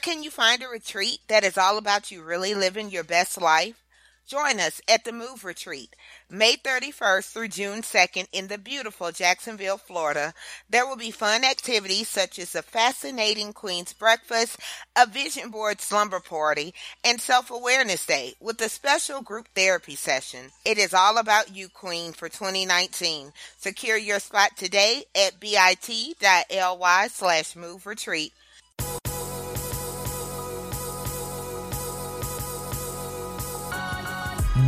can 0.00 0.22
you 0.22 0.30
find 0.30 0.62
a 0.62 0.68
retreat 0.68 1.20
that 1.28 1.44
is 1.44 1.58
all 1.58 1.78
about 1.78 2.10
you 2.10 2.22
really 2.22 2.54
living 2.54 2.90
your 2.90 3.04
best 3.04 3.40
life? 3.40 3.84
Join 4.26 4.60
us 4.60 4.80
at 4.88 5.04
the 5.04 5.12
Move 5.12 5.44
Retreat, 5.44 5.96
May 6.30 6.54
31st 6.54 7.32
through 7.32 7.48
June 7.48 7.82
2nd 7.82 8.28
in 8.32 8.46
the 8.46 8.58
beautiful 8.58 9.10
Jacksonville, 9.10 9.76
Florida. 9.76 10.32
There 10.68 10.86
will 10.86 10.96
be 10.96 11.10
fun 11.10 11.42
activities 11.42 12.08
such 12.08 12.38
as 12.38 12.54
a 12.54 12.62
fascinating 12.62 13.52
Queen's 13.52 13.92
Breakfast, 13.92 14.58
a 14.94 15.06
Vision 15.06 15.50
Board 15.50 15.80
Slumber 15.80 16.20
Party, 16.20 16.72
and 17.02 17.20
Self 17.20 17.50
Awareness 17.50 18.06
Day 18.06 18.34
with 18.40 18.60
a 18.60 18.68
special 18.68 19.20
group 19.20 19.48
therapy 19.56 19.96
session. 19.96 20.50
It 20.64 20.78
is 20.78 20.94
all 20.94 21.18
about 21.18 21.56
you, 21.56 21.68
Queen, 21.68 22.12
for 22.12 22.28
2019. 22.28 23.32
Secure 23.58 23.96
your 23.96 24.20
spot 24.20 24.56
today 24.56 25.04
at 25.16 25.40
bit.ly 25.40 27.08
slash 27.08 27.56
move 27.56 27.84
retreat. 27.84 28.32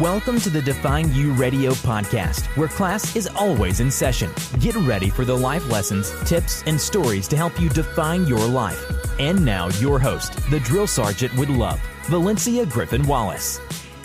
Welcome 0.03 0.41
to 0.41 0.51
the 0.51 0.61
Define 0.61 1.15
U 1.15 1.31
Radio 1.31 1.75
podcast, 1.75 2.47
where 2.57 2.67
class 2.67 3.15
is 3.15 3.29
always 3.37 3.79
in 3.79 3.89
session. 3.89 4.33
Get 4.59 4.75
ready 4.75 5.09
for 5.11 5.25
the 5.25 5.37
life 5.37 5.71
lessons, 5.71 6.11
tips, 6.25 6.65
and 6.67 6.81
stories 6.81 7.29
to 7.29 7.37
help 7.37 7.61
you 7.61 7.69
define 7.69 8.27
your 8.27 8.45
life. 8.45 8.85
And 9.21 9.45
now, 9.45 9.69
your 9.79 10.01
host, 10.01 10.35
the 10.51 10.59
drill 10.59 10.89
sergeant 10.89 11.33
with 11.37 11.51
love, 11.51 11.81
Valencia 12.07 12.67
Griffin 12.67 13.07
Wallace. 13.07 13.61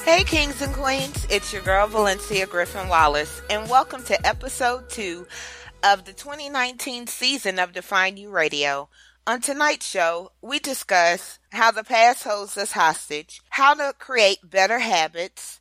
Hey, 0.06 0.24
kings 0.24 0.62
and 0.62 0.72
queens, 0.72 1.26
it's 1.32 1.52
your 1.52 1.64
girl 1.64 1.88
Valencia 1.88 2.46
Griffin 2.46 2.88
Wallace, 2.90 3.42
and 3.50 3.68
welcome 3.68 4.04
to 4.04 4.28
episode 4.28 4.92
two 4.92 5.26
of 5.82 6.06
the 6.06 6.14
2019 6.14 7.08
season 7.08 7.58
of 7.58 7.74
Define 7.74 8.18
U 8.18 8.30
Radio. 8.30 8.88
On 9.26 9.42
tonight's 9.42 9.90
show, 9.90 10.32
we 10.44 10.60
discuss 10.60 11.40
how 11.50 11.72
the 11.72 11.84
past 11.84 12.24
holds 12.24 12.56
us 12.56 12.74
hostage, 12.74 13.42
how 13.50 13.74
to 13.74 13.94
create 13.98 14.48
better 14.48 14.78
habits, 14.78 15.57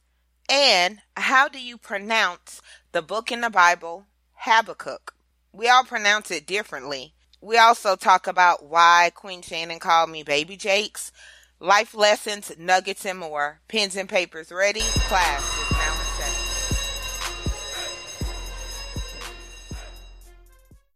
and 0.49 1.01
how 1.17 1.49
do 1.49 1.61
you 1.61 1.77
pronounce 1.79 2.61
the 2.93 3.03
book 3.03 3.33
in 3.33 3.41
the 3.41 3.51
Bible, 3.51 4.07
Habakkuk? 4.35 5.15
We 5.53 5.69
all 5.69 5.85
pronounce 5.85 6.31
it 6.31 6.47
differently. 6.47 7.15
We 7.41 7.59
also 7.59 7.97
talk 7.97 8.27
about 8.27 8.65
why 8.65 9.11
Queen 9.15 9.43
Shannon 9.43 9.79
called 9.79 10.11
me 10.11 10.23
Baby 10.23 10.57
Jakes, 10.57 11.13
life 11.61 11.95
lessons, 11.95 12.53
nuggets, 12.59 13.05
and 13.05 13.19
more. 13.19 13.61
Pens 13.69 13.97
and 13.97 14.09
papers 14.09 14.53
ready. 14.53 14.81
Class 14.81 15.43
is 15.43 15.71
now 15.73 15.93
in 15.93 16.07
session. 16.19 16.47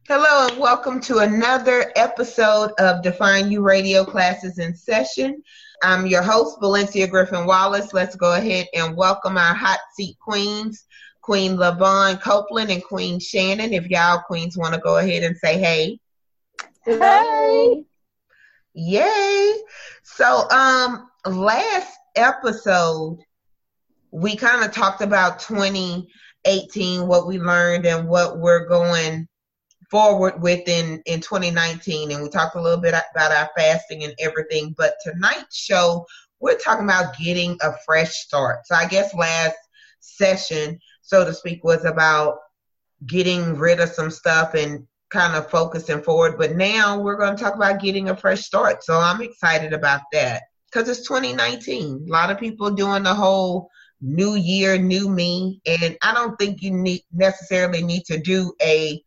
Hello 0.08 0.48
and 0.48 0.58
welcome 0.58 1.00
to 1.02 1.18
another 1.18 1.92
episode 1.96 2.72
of 2.78 3.02
Define 3.02 3.50
U 3.50 3.62
Radio 3.62 4.04
Classes 4.04 4.58
in 4.58 4.74
Session. 4.74 5.42
I'm 5.82 6.06
your 6.06 6.22
host, 6.22 6.58
Valencia 6.60 7.06
Griffin 7.06 7.46
Wallace. 7.46 7.94
Let's 7.94 8.14
go 8.14 8.34
ahead 8.34 8.66
and 8.74 8.96
welcome 8.96 9.38
our 9.38 9.54
hot 9.54 9.78
seat 9.94 10.18
queens, 10.20 10.84
Queen 11.22 11.56
Lyvonne 11.56 12.18
Copland 12.18 12.70
and 12.70 12.84
Queen 12.84 13.18
Shannon. 13.18 13.72
If 13.72 13.88
y'all 13.88 14.20
queens 14.26 14.58
want 14.58 14.74
to 14.74 14.80
go 14.80 14.98
ahead 14.98 15.22
and 15.22 15.34
say 15.38 15.58
hey. 15.58 15.98
Hey. 16.84 17.84
Yay. 18.74 19.54
So 20.02 20.48
um 20.50 21.08
last 21.26 21.96
episode 22.14 23.18
we 24.10 24.36
kind 24.36 24.62
of 24.64 24.72
talked 24.72 25.00
about 25.00 25.38
2018, 25.38 27.06
what 27.06 27.26
we 27.26 27.38
learned 27.38 27.86
and 27.86 28.06
what 28.06 28.38
we're 28.38 28.66
going 28.68 29.26
forward 29.90 30.40
with 30.40 30.68
in, 30.68 31.02
in 31.06 31.20
2019. 31.20 32.12
And 32.12 32.22
we 32.22 32.28
talked 32.28 32.56
a 32.56 32.60
little 32.60 32.80
bit 32.80 32.94
about 33.14 33.32
our 33.32 33.50
fasting 33.56 34.04
and 34.04 34.14
everything. 34.18 34.74
But 34.76 34.94
tonight's 35.02 35.56
show, 35.56 36.06
we're 36.40 36.58
talking 36.58 36.84
about 36.84 37.16
getting 37.16 37.58
a 37.62 37.72
fresh 37.84 38.14
start. 38.14 38.66
So 38.66 38.74
I 38.74 38.86
guess 38.86 39.14
last 39.14 39.56
session, 40.00 40.78
so 41.02 41.24
to 41.24 41.34
speak, 41.34 41.64
was 41.64 41.84
about 41.84 42.38
getting 43.06 43.56
rid 43.56 43.80
of 43.80 43.88
some 43.88 44.10
stuff 44.10 44.54
and 44.54 44.86
kind 45.10 45.34
of 45.34 45.50
focusing 45.50 46.02
forward. 46.02 46.38
But 46.38 46.56
now 46.56 47.00
we're 47.00 47.18
going 47.18 47.36
to 47.36 47.42
talk 47.42 47.56
about 47.56 47.80
getting 47.80 48.10
a 48.10 48.16
fresh 48.16 48.42
start. 48.42 48.84
So 48.84 48.98
I'm 48.98 49.20
excited 49.20 49.72
about 49.72 50.02
that 50.12 50.42
because 50.70 50.88
it's 50.88 51.06
2019. 51.06 52.06
A 52.08 52.12
lot 52.12 52.30
of 52.30 52.38
people 52.38 52.70
doing 52.70 53.02
the 53.02 53.14
whole 53.14 53.68
new 54.00 54.34
year, 54.34 54.78
new 54.78 55.08
me. 55.08 55.60
And 55.66 55.96
I 56.02 56.14
don't 56.14 56.38
think 56.38 56.62
you 56.62 56.70
need 56.70 57.02
necessarily 57.12 57.82
need 57.82 58.04
to 58.06 58.18
do 58.18 58.52
a 58.62 59.02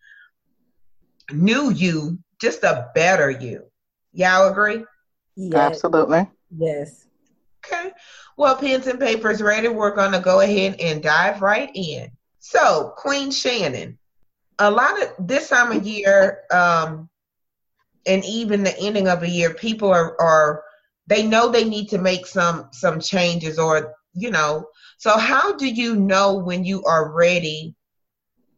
new 1.32 1.72
you, 1.72 2.20
just 2.42 2.64
a 2.64 2.90
better 2.94 3.30
you. 3.30 3.66
Y'all 4.14 4.50
agree? 4.50 4.84
Yes. 5.36 5.56
Absolutely. 5.56 6.28
Yes. 6.56 7.08
Okay. 7.66 7.92
Well, 8.38 8.56
pens 8.58 8.88
and 8.88 9.00
papers 9.00 9.42
ready. 9.42 9.68
We're 9.68 9.96
going 9.96 10.12
to 10.12 10.20
go 10.20 10.42
ahead 10.42 10.76
and 10.80 11.02
dive 11.02 11.42
right 11.42 11.72
in. 11.74 12.12
So, 12.40 12.94
Queen 12.98 13.32
Shannon, 13.32 13.98
a 14.60 14.70
lot 14.70 15.02
of 15.02 15.28
this 15.28 15.50
time 15.50 15.72
of 15.72 15.86
year, 15.88 16.42
um, 16.52 17.10
and 18.06 18.24
even 18.26 18.64
the 18.64 18.78
ending 18.78 19.08
of 19.08 19.24
a 19.24 19.30
year, 19.30 19.54
people 19.54 19.90
are, 19.90 20.20
are 20.22 20.64
they 21.08 21.26
know 21.26 21.50
they 21.50 21.64
need 21.64 21.90
to 21.90 21.98
make 21.98 22.26
some 22.26 22.68
some 22.72 23.00
changes, 23.00 23.58
or 23.58 23.94
you 24.14 24.30
know. 24.30 24.68
So, 24.98 25.18
how 25.18 25.56
do 25.56 25.68
you 25.68 25.96
know 25.96 26.36
when 26.36 26.66
you 26.66 26.84
are 26.84 27.14
ready 27.14 27.76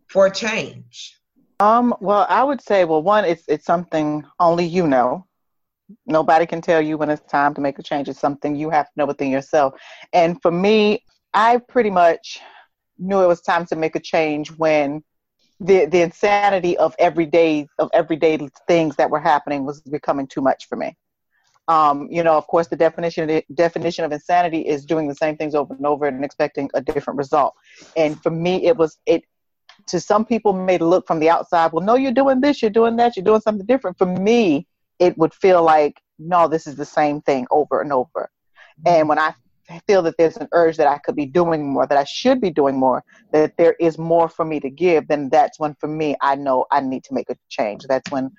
for 0.07 0.29
change? 0.29 1.14
Um, 1.59 1.95
well, 2.01 2.25
I 2.29 2.43
would 2.43 2.61
say, 2.61 2.83
well, 2.85 3.01
one, 3.01 3.25
it's 3.25 3.43
it's 3.47 3.66
something 3.66 4.25
only 4.39 4.66
you 4.66 4.88
know. 4.88 5.25
Nobody 6.05 6.45
can 6.45 6.61
tell 6.61 6.81
you 6.81 6.97
when 6.97 7.09
it's 7.09 7.21
time 7.31 7.53
to 7.55 7.61
make 7.61 7.79
a 7.79 7.83
change. 7.83 8.09
It's 8.09 8.19
something 8.19 8.55
you 8.55 8.69
have 8.69 8.88
to 8.88 8.91
know 8.97 9.05
within 9.05 9.31
yourself. 9.31 9.75
And 10.13 10.41
for 10.41 10.51
me, 10.51 11.03
I 11.33 11.57
pretty 11.57 11.91
much 11.91 12.41
knew 12.97 13.21
it 13.21 13.27
was 13.27 13.41
time 13.41 13.65
to 13.67 13.75
make 13.75 13.95
a 13.95 13.99
change 13.99 14.49
when 14.51 15.03
the 15.59 15.85
the 15.85 16.01
insanity 16.01 16.77
of 16.77 16.95
everyday 16.99 17.67
of 17.79 17.89
everyday 17.94 18.38
things 18.67 18.95
that 18.97 19.09
were 19.09 19.19
happening 19.19 19.65
was 19.65 19.81
becoming 19.81 20.27
too 20.27 20.41
much 20.41 20.67
for 20.67 20.75
me. 20.75 20.97
Um, 21.67 22.07
you 22.11 22.23
know, 22.23 22.38
of 22.38 22.45
course, 22.47 22.67
the 22.67 22.75
definition 22.75 23.27
the 23.27 23.44
definition 23.53 24.03
of 24.03 24.11
insanity 24.11 24.67
is 24.67 24.85
doing 24.85 25.07
the 25.07 25.15
same 25.15 25.38
things 25.38 25.55
over 25.55 25.73
and 25.73 25.85
over 25.85 26.07
and 26.07 26.25
expecting 26.25 26.69
a 26.73 26.81
different 26.81 27.17
result. 27.17 27.53
And 27.95 28.21
for 28.21 28.29
me, 28.29 28.65
it 28.65 28.75
was 28.75 28.97
it 29.05 29.23
to 29.88 30.00
some 30.00 30.25
people 30.25 30.53
may 30.53 30.78
look 30.78 31.06
from 31.06 31.19
the 31.19 31.29
outside, 31.29 31.72
well, 31.72 31.85
no, 31.85 31.96
you're 31.96 32.12
doing 32.12 32.41
this, 32.41 32.62
you're 32.62 32.72
doing 32.72 32.96
that, 32.97 33.16
you're 33.16 33.25
doing 33.25 33.41
something 33.41 33.66
different. 33.66 33.97
For 33.97 34.06
me, 34.06 34.68
it 35.00 35.18
would 35.18 35.34
feel 35.34 35.63
like, 35.63 36.01
no, 36.18 36.47
this 36.47 36.68
is 36.68 36.75
the 36.75 36.85
same 36.85 37.22
thing 37.22 37.46
over 37.51 37.81
and 37.81 37.91
over. 37.91 38.29
Mm-hmm. 38.79 38.88
And 38.88 39.09
when 39.09 39.19
I 39.19 39.34
feel 39.88 40.01
that 40.03 40.16
there's 40.18 40.38
an 40.38 40.47
urge 40.51 40.78
that 40.78 40.88
I 40.88 40.97
could 41.00 41.16
be 41.16 41.25
doing 41.25 41.72
more, 41.72 41.85
that 41.88 41.97
I 41.97 42.03
should 42.03 42.41
be 42.41 42.50
doing 42.50 42.78
more, 42.78 43.03
that 43.31 43.57
there 43.57 43.75
is 43.79 43.97
more 43.97 44.29
for 44.29 44.45
me 44.45 44.59
to 44.59 44.69
give, 44.69 45.07
then 45.07 45.29
that's 45.29 45.59
when 45.59 45.75
for 45.75 45.88
me, 45.88 46.16
I 46.22 46.35
know 46.35 46.66
I 46.72 46.81
need 46.81 47.03
to 47.06 47.13
make 47.13 47.29
a 47.29 47.38
change. 47.50 47.85
That's 47.88 48.09
when, 48.12 48.31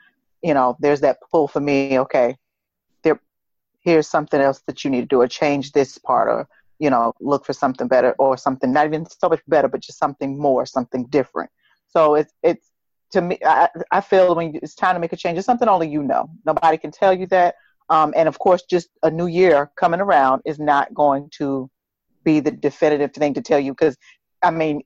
you 0.43 0.55
know, 0.55 0.77
there's 0.81 1.01
that 1.01 1.19
pull 1.31 1.49
for 1.49 1.61
me, 1.61 1.99
okay, 2.01 2.37
there, 3.03 3.21
here's 3.81 4.09
something 4.09 4.41
else 4.41 4.63
that 4.67 4.85
you 4.85 4.91
need 4.91 5.03
to 5.03 5.07
do 5.07 5.21
or 5.21 5.29
change 5.29 5.73
this 5.73 5.99
part 5.99 6.29
or 6.29 6.49
you 6.79 6.91
know, 6.91 7.13
look 7.21 7.45
for 7.45 7.53
something 7.53 7.89
better 7.89 8.15
or 8.19 8.37
something 8.37 8.73
not 8.73 8.87
even 8.87 9.07
so 9.07 9.29
much 9.29 9.41
better, 9.49 9.69
but 9.69 9.81
just 9.81 9.99
something 9.99 10.39
more, 10.39 10.67
something 10.67 11.07
different. 11.07 11.51
So 11.89 12.15
it's 12.15 12.33
it's 12.43 12.71
to 13.13 13.21
me, 13.23 13.39
I, 13.45 13.69
I 13.91 14.01
feel 14.01 14.35
when 14.35 14.59
it's 14.63 14.75
time 14.75 14.95
to 14.95 15.01
make 15.01 15.13
a 15.13 15.17
change, 15.17 15.39
it's 15.39 15.47
something 15.47 15.69
only 15.69 15.89
you 15.89 16.03
know. 16.03 16.29
Nobody 16.45 16.77
can 16.77 16.91
tell 16.91 17.13
you 17.13 17.27
that. 17.29 17.55
Um, 17.89 18.13
and 18.17 18.29
of 18.29 18.39
course, 18.39 18.63
just 18.63 18.89
a 19.03 19.11
new 19.11 19.27
year 19.27 19.71
coming 19.77 20.01
around 20.01 20.43
is 20.45 20.59
not 20.59 20.93
going 20.93 21.31
to 21.39 21.71
be 22.25 22.41
the 22.41 22.51
definitive 22.51 23.13
thing 23.13 23.35
to 23.35 23.41
tell 23.41 23.61
you 23.61 23.73
because, 23.73 23.97
I 24.43 24.51
mean, 24.51 24.83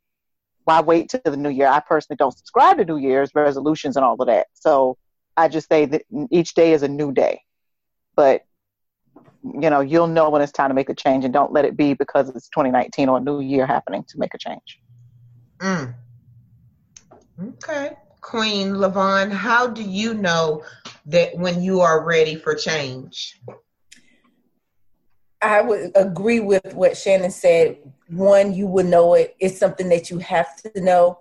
why 0.65 0.81
wait 0.81 1.09
till 1.09 1.21
the 1.25 1.37
new 1.37 1.49
year? 1.49 1.67
I 1.67 1.81
personally 1.81 2.19
don't 2.19 2.37
subscribe 2.37 2.77
to 2.77 2.85
New 2.85 2.99
Year's 2.99 3.31
resolutions 3.35 3.97
and 3.97 4.05
all 4.05 4.21
of 4.21 4.27
that. 4.27 4.49
So 4.53 4.99
I 5.37 5.49
just 5.49 5.69
say 5.69 5.87
that 5.87 6.03
each 6.31 6.55
day 6.55 6.73
is 6.73 6.83
a 6.83 6.89
new 6.89 7.13
day. 7.13 7.41
But 8.15 8.43
you 9.43 9.71
know, 9.71 9.81
you'll 9.81 10.07
know 10.07 10.31
when 10.31 10.43
it's 10.43 10.53
time 10.53 10.69
to 10.69 10.75
make 10.75 10.89
a 10.89 10.95
change 10.95 11.25
and 11.25 11.33
don't 11.33 11.53
let 11.53 11.65
it 11.65 11.77
be 11.77 11.95
because 11.95 12.29
it's 12.31 12.49
2019 12.51 13.09
or 13.09 13.19
a 13.19 13.21
new 13.21 13.41
year 13.41 13.67
happening 13.67 14.05
to 14.09 14.19
make 14.19 14.35
a 14.35 14.39
change. 14.39 14.81
Mm. 15.59 15.95
Okay. 17.43 17.97
Queen 18.21 18.79
Lyvonne, 18.79 19.31
how 19.31 19.67
do 19.67 19.83
you 19.83 20.13
know 20.15 20.63
that 21.07 21.37
when 21.37 21.63
you 21.63 21.81
are 21.81 22.05
ready 22.05 22.37
for 22.37 22.55
change? 22.55 23.41
I 25.43 25.63
would 25.63 25.93
agree 25.95 26.41
with 26.41 26.75
what 26.75 26.97
Shannon 26.97 27.31
said. 27.31 27.79
One, 28.09 28.53
you 28.53 28.67
would 28.67 28.87
know 28.87 29.15
it. 29.15 29.37
It's 29.41 29.59
something 29.59 29.89
that 29.89 30.11
you 30.11 30.19
have 30.19 30.55
to 30.63 30.81
know. 30.81 31.19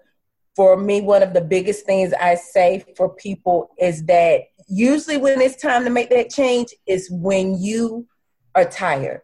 For 0.55 0.75
me, 0.75 0.99
one 0.99 1.23
of 1.23 1.33
the 1.33 1.41
biggest 1.41 1.85
things 1.85 2.11
I 2.11 2.35
say 2.35 2.83
for 2.97 3.07
people 3.07 3.69
is 3.79 4.03
that 4.05 4.41
usually 4.69 5.17
when 5.17 5.41
it's 5.41 5.61
time 5.61 5.83
to 5.83 5.89
make 5.89 6.09
that 6.11 6.29
change 6.29 6.73
is 6.87 7.09
when 7.11 7.59
you 7.59 8.07
are 8.55 8.65
tired. 8.65 9.21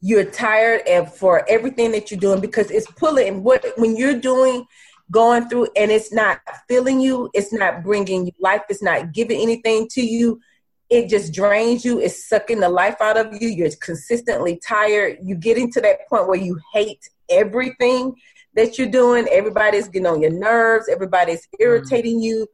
You're 0.00 0.24
tired 0.24 0.82
and 0.88 1.10
for 1.10 1.44
everything 1.48 1.92
that 1.92 2.10
you're 2.10 2.20
doing 2.20 2.40
because 2.40 2.70
it's 2.70 2.90
pulling 2.92 3.42
what 3.42 3.64
when 3.76 3.96
you're 3.96 4.18
doing 4.18 4.64
going 5.10 5.48
through 5.48 5.68
and 5.76 5.90
it's 5.90 6.12
not 6.12 6.40
filling 6.68 7.00
you, 7.00 7.28
it's 7.34 7.52
not 7.52 7.82
bringing 7.82 8.26
you 8.26 8.32
life, 8.40 8.62
it's 8.70 8.82
not 8.82 9.12
giving 9.12 9.40
anything 9.40 9.88
to 9.88 10.00
you. 10.00 10.40
it 10.88 11.08
just 11.08 11.32
drains 11.32 11.84
you. 11.84 12.00
It's 12.00 12.28
sucking 12.28 12.60
the 12.60 12.68
life 12.68 12.96
out 13.00 13.16
of 13.16 13.40
you. 13.40 13.48
You're 13.48 13.70
consistently 13.80 14.60
tired. 14.66 15.18
You 15.22 15.36
get 15.36 15.56
into 15.56 15.80
that 15.80 16.08
point 16.08 16.26
where 16.26 16.38
you 16.38 16.58
hate 16.72 17.08
everything 17.28 18.14
that 18.54 18.78
you're 18.78 18.88
doing. 18.88 19.26
Everybody's 19.30 19.88
getting 19.88 20.06
on 20.06 20.20
your 20.20 20.32
nerves. 20.32 20.88
Everybody's 20.88 21.42
mm-hmm. 21.42 21.62
irritating 21.62 22.20
mm. 22.20 22.24
you. 22.24 22.46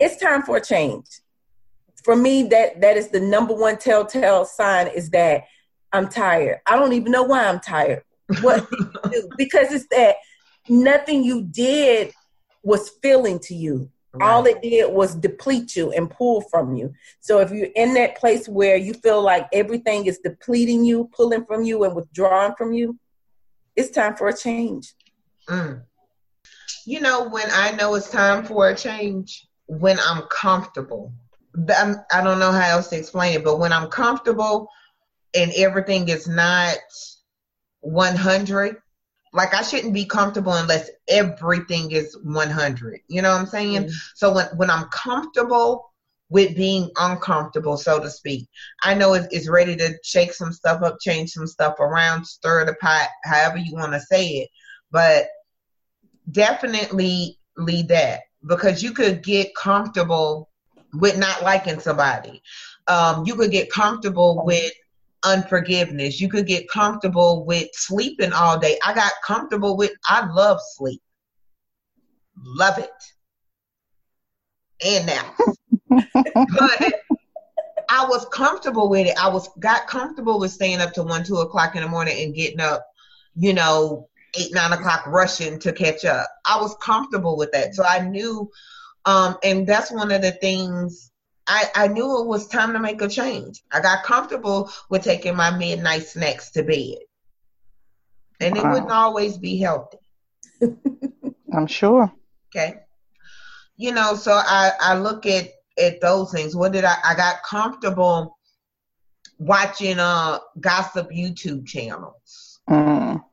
It's 0.00 0.16
time 0.16 0.42
for 0.42 0.56
a 0.56 0.60
change. 0.60 1.06
For 2.02 2.16
me, 2.16 2.44
that 2.44 2.80
that 2.80 2.96
is 2.96 3.08
the 3.08 3.20
number 3.20 3.54
one 3.54 3.76
telltale 3.76 4.46
sign 4.46 4.88
is 4.88 5.10
that 5.10 5.44
I'm 5.92 6.08
tired. 6.08 6.60
I 6.66 6.76
don't 6.76 6.94
even 6.94 7.12
know 7.12 7.24
why 7.24 7.46
I'm 7.46 7.60
tired. 7.60 8.02
What 8.40 8.68
do? 8.70 9.28
Because 9.36 9.72
it's 9.72 9.86
that 9.90 10.16
nothing 10.68 11.22
you 11.22 11.42
did 11.42 12.12
was 12.62 12.90
filling 13.02 13.38
to 13.40 13.54
you. 13.54 13.90
Right. 14.12 14.28
All 14.28 14.46
it 14.46 14.60
did 14.60 14.92
was 14.92 15.14
deplete 15.14 15.76
you 15.76 15.92
and 15.92 16.10
pull 16.10 16.40
from 16.40 16.74
you. 16.74 16.92
So 17.20 17.40
if 17.40 17.52
you're 17.52 17.68
in 17.76 17.94
that 17.94 18.16
place 18.16 18.48
where 18.48 18.76
you 18.76 18.92
feel 18.94 19.22
like 19.22 19.48
everything 19.52 20.06
is 20.06 20.18
depleting 20.18 20.84
you, 20.84 21.08
pulling 21.12 21.44
from 21.44 21.62
you, 21.62 21.84
and 21.84 21.94
withdrawing 21.94 22.54
from 22.56 22.72
you, 22.72 22.98
it's 23.76 23.90
time 23.90 24.16
for 24.16 24.26
a 24.28 24.36
change. 24.36 24.94
Mm. 25.48 25.82
You 26.86 27.00
know, 27.00 27.28
when 27.28 27.46
I 27.52 27.72
know 27.72 27.94
it's 27.94 28.10
time 28.10 28.44
for 28.44 28.68
a 28.68 28.74
change, 28.74 29.46
when 29.70 30.00
I'm 30.00 30.22
comfortable. 30.22 31.12
I'm, 31.76 31.96
I 32.12 32.24
don't 32.24 32.40
know 32.40 32.50
how 32.50 32.70
else 32.70 32.88
to 32.88 32.98
explain 32.98 33.34
it, 33.34 33.44
but 33.44 33.60
when 33.60 33.72
I'm 33.72 33.88
comfortable 33.88 34.68
and 35.32 35.52
everything 35.54 36.08
is 36.08 36.26
not 36.26 36.76
100, 37.80 38.76
like 39.32 39.54
I 39.54 39.62
shouldn't 39.62 39.94
be 39.94 40.06
comfortable 40.06 40.54
unless 40.54 40.90
everything 41.06 41.92
is 41.92 42.18
100. 42.24 43.00
You 43.06 43.22
know 43.22 43.30
what 43.30 43.40
I'm 43.40 43.46
saying? 43.46 43.82
Mm-hmm. 43.84 43.94
So 44.16 44.34
when 44.34 44.46
when 44.56 44.70
I'm 44.70 44.86
comfortable 44.86 45.92
with 46.30 46.56
being 46.56 46.90
uncomfortable, 46.98 47.76
so 47.76 48.00
to 48.00 48.10
speak, 48.10 48.48
I 48.82 48.94
know 48.94 49.14
it's, 49.14 49.28
it's 49.30 49.48
ready 49.48 49.76
to 49.76 49.94
shake 50.02 50.32
some 50.32 50.52
stuff 50.52 50.82
up, 50.82 50.96
change 51.00 51.30
some 51.30 51.46
stuff 51.46 51.78
around, 51.78 52.24
stir 52.24 52.64
the 52.64 52.74
pot, 52.74 53.08
however 53.22 53.58
you 53.58 53.74
want 53.74 53.92
to 53.92 54.00
say 54.00 54.26
it. 54.26 54.48
But 54.90 55.28
definitely 56.32 57.38
lead 57.56 57.86
that 57.88 58.22
because 58.46 58.82
you 58.82 58.92
could 58.92 59.22
get 59.22 59.54
comfortable 59.54 60.48
with 60.94 61.18
not 61.18 61.42
liking 61.42 61.80
somebody. 61.80 62.42
Um, 62.86 63.24
you 63.26 63.34
could 63.34 63.50
get 63.50 63.70
comfortable 63.70 64.42
with 64.44 64.72
unforgiveness. 65.24 66.20
You 66.20 66.28
could 66.28 66.46
get 66.46 66.68
comfortable 66.68 67.44
with 67.44 67.68
sleeping 67.72 68.32
all 68.32 68.58
day. 68.58 68.78
I 68.84 68.94
got 68.94 69.12
comfortable 69.24 69.76
with, 69.76 69.92
I 70.06 70.26
love 70.32 70.58
sleep. 70.76 71.02
Love 72.42 72.78
it. 72.78 72.90
And 74.84 75.06
now. 75.06 75.34
but 76.58 76.94
I 77.90 78.06
was 78.06 78.24
comfortable 78.32 78.88
with 78.88 79.08
it. 79.08 79.22
I 79.22 79.28
was 79.28 79.48
got 79.58 79.86
comfortable 79.86 80.38
with 80.38 80.52
staying 80.52 80.80
up 80.80 80.92
to 80.94 81.02
one, 81.02 81.24
two 81.24 81.36
o'clock 81.36 81.76
in 81.76 81.82
the 81.82 81.88
morning 81.88 82.22
and 82.22 82.34
getting 82.34 82.60
up, 82.60 82.86
you 83.36 83.52
know, 83.52 84.08
eight, 84.38 84.52
nine 84.52 84.72
o'clock 84.72 85.06
rushing 85.06 85.58
to 85.60 85.72
catch 85.72 86.04
up. 86.04 86.28
I 86.46 86.60
was 86.60 86.76
comfortable 86.82 87.36
with 87.36 87.52
that. 87.52 87.74
So 87.74 87.84
I 87.84 88.00
knew 88.00 88.50
um, 89.04 89.36
and 89.42 89.66
that's 89.66 89.90
one 89.90 90.12
of 90.12 90.22
the 90.22 90.32
things 90.32 91.10
I, 91.46 91.64
I 91.74 91.88
knew 91.88 92.20
it 92.20 92.26
was 92.26 92.46
time 92.46 92.74
to 92.74 92.78
make 92.78 93.00
a 93.02 93.08
change. 93.08 93.62
I 93.72 93.80
got 93.80 94.04
comfortable 94.04 94.70
with 94.88 95.02
taking 95.02 95.36
my 95.36 95.50
midnight 95.50 96.06
snacks 96.06 96.50
to 96.52 96.62
bed. 96.62 96.98
And 98.40 98.56
wow. 98.56 98.62
it 98.62 98.72
wouldn't 98.72 98.92
always 98.92 99.38
be 99.38 99.58
healthy. 99.58 99.98
I'm 101.52 101.66
sure. 101.66 102.12
Okay. 102.54 102.74
You 103.76 103.92
know, 103.92 104.14
so 104.14 104.32
I, 104.32 104.72
I 104.80 104.98
look 104.98 105.26
at, 105.26 105.48
at 105.78 106.00
those 106.00 106.30
things. 106.30 106.54
What 106.54 106.72
did 106.72 106.84
I 106.84 106.96
I 107.02 107.14
got 107.14 107.42
comfortable 107.42 108.36
watching 109.38 109.98
uh 109.98 110.38
gossip 110.60 111.10
YouTube 111.10 111.66
channels. 111.66 112.60
Mm. 112.68 113.24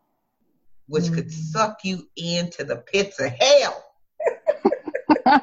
Which 0.88 1.12
could 1.12 1.32
suck 1.32 1.80
you 1.84 2.08
into 2.16 2.64
the 2.64 2.78
pits 2.78 3.20
of 3.20 3.32
hell. 3.32 3.84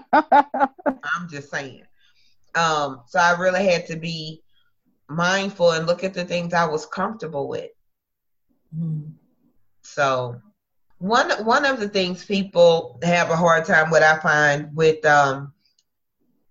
I'm 1.02 1.28
just 1.30 1.50
saying. 1.50 1.82
Um, 2.54 3.02
so 3.06 3.18
I 3.18 3.38
really 3.38 3.66
had 3.66 3.86
to 3.88 3.96
be 3.96 4.42
mindful 5.08 5.72
and 5.72 5.86
look 5.86 6.02
at 6.04 6.14
the 6.14 6.24
things 6.24 6.54
I 6.54 6.66
was 6.66 6.86
comfortable 6.86 7.48
with. 7.48 7.70
Mm-hmm. 8.74 9.10
So 9.82 10.40
one 10.98 11.30
one 11.44 11.64
of 11.64 11.78
the 11.78 11.88
things 11.88 12.24
people 12.24 12.98
have 13.02 13.30
a 13.30 13.36
hard 13.36 13.66
time 13.66 13.90
what 13.90 14.02
I 14.02 14.18
find 14.20 14.74
with 14.74 15.04
um, 15.04 15.52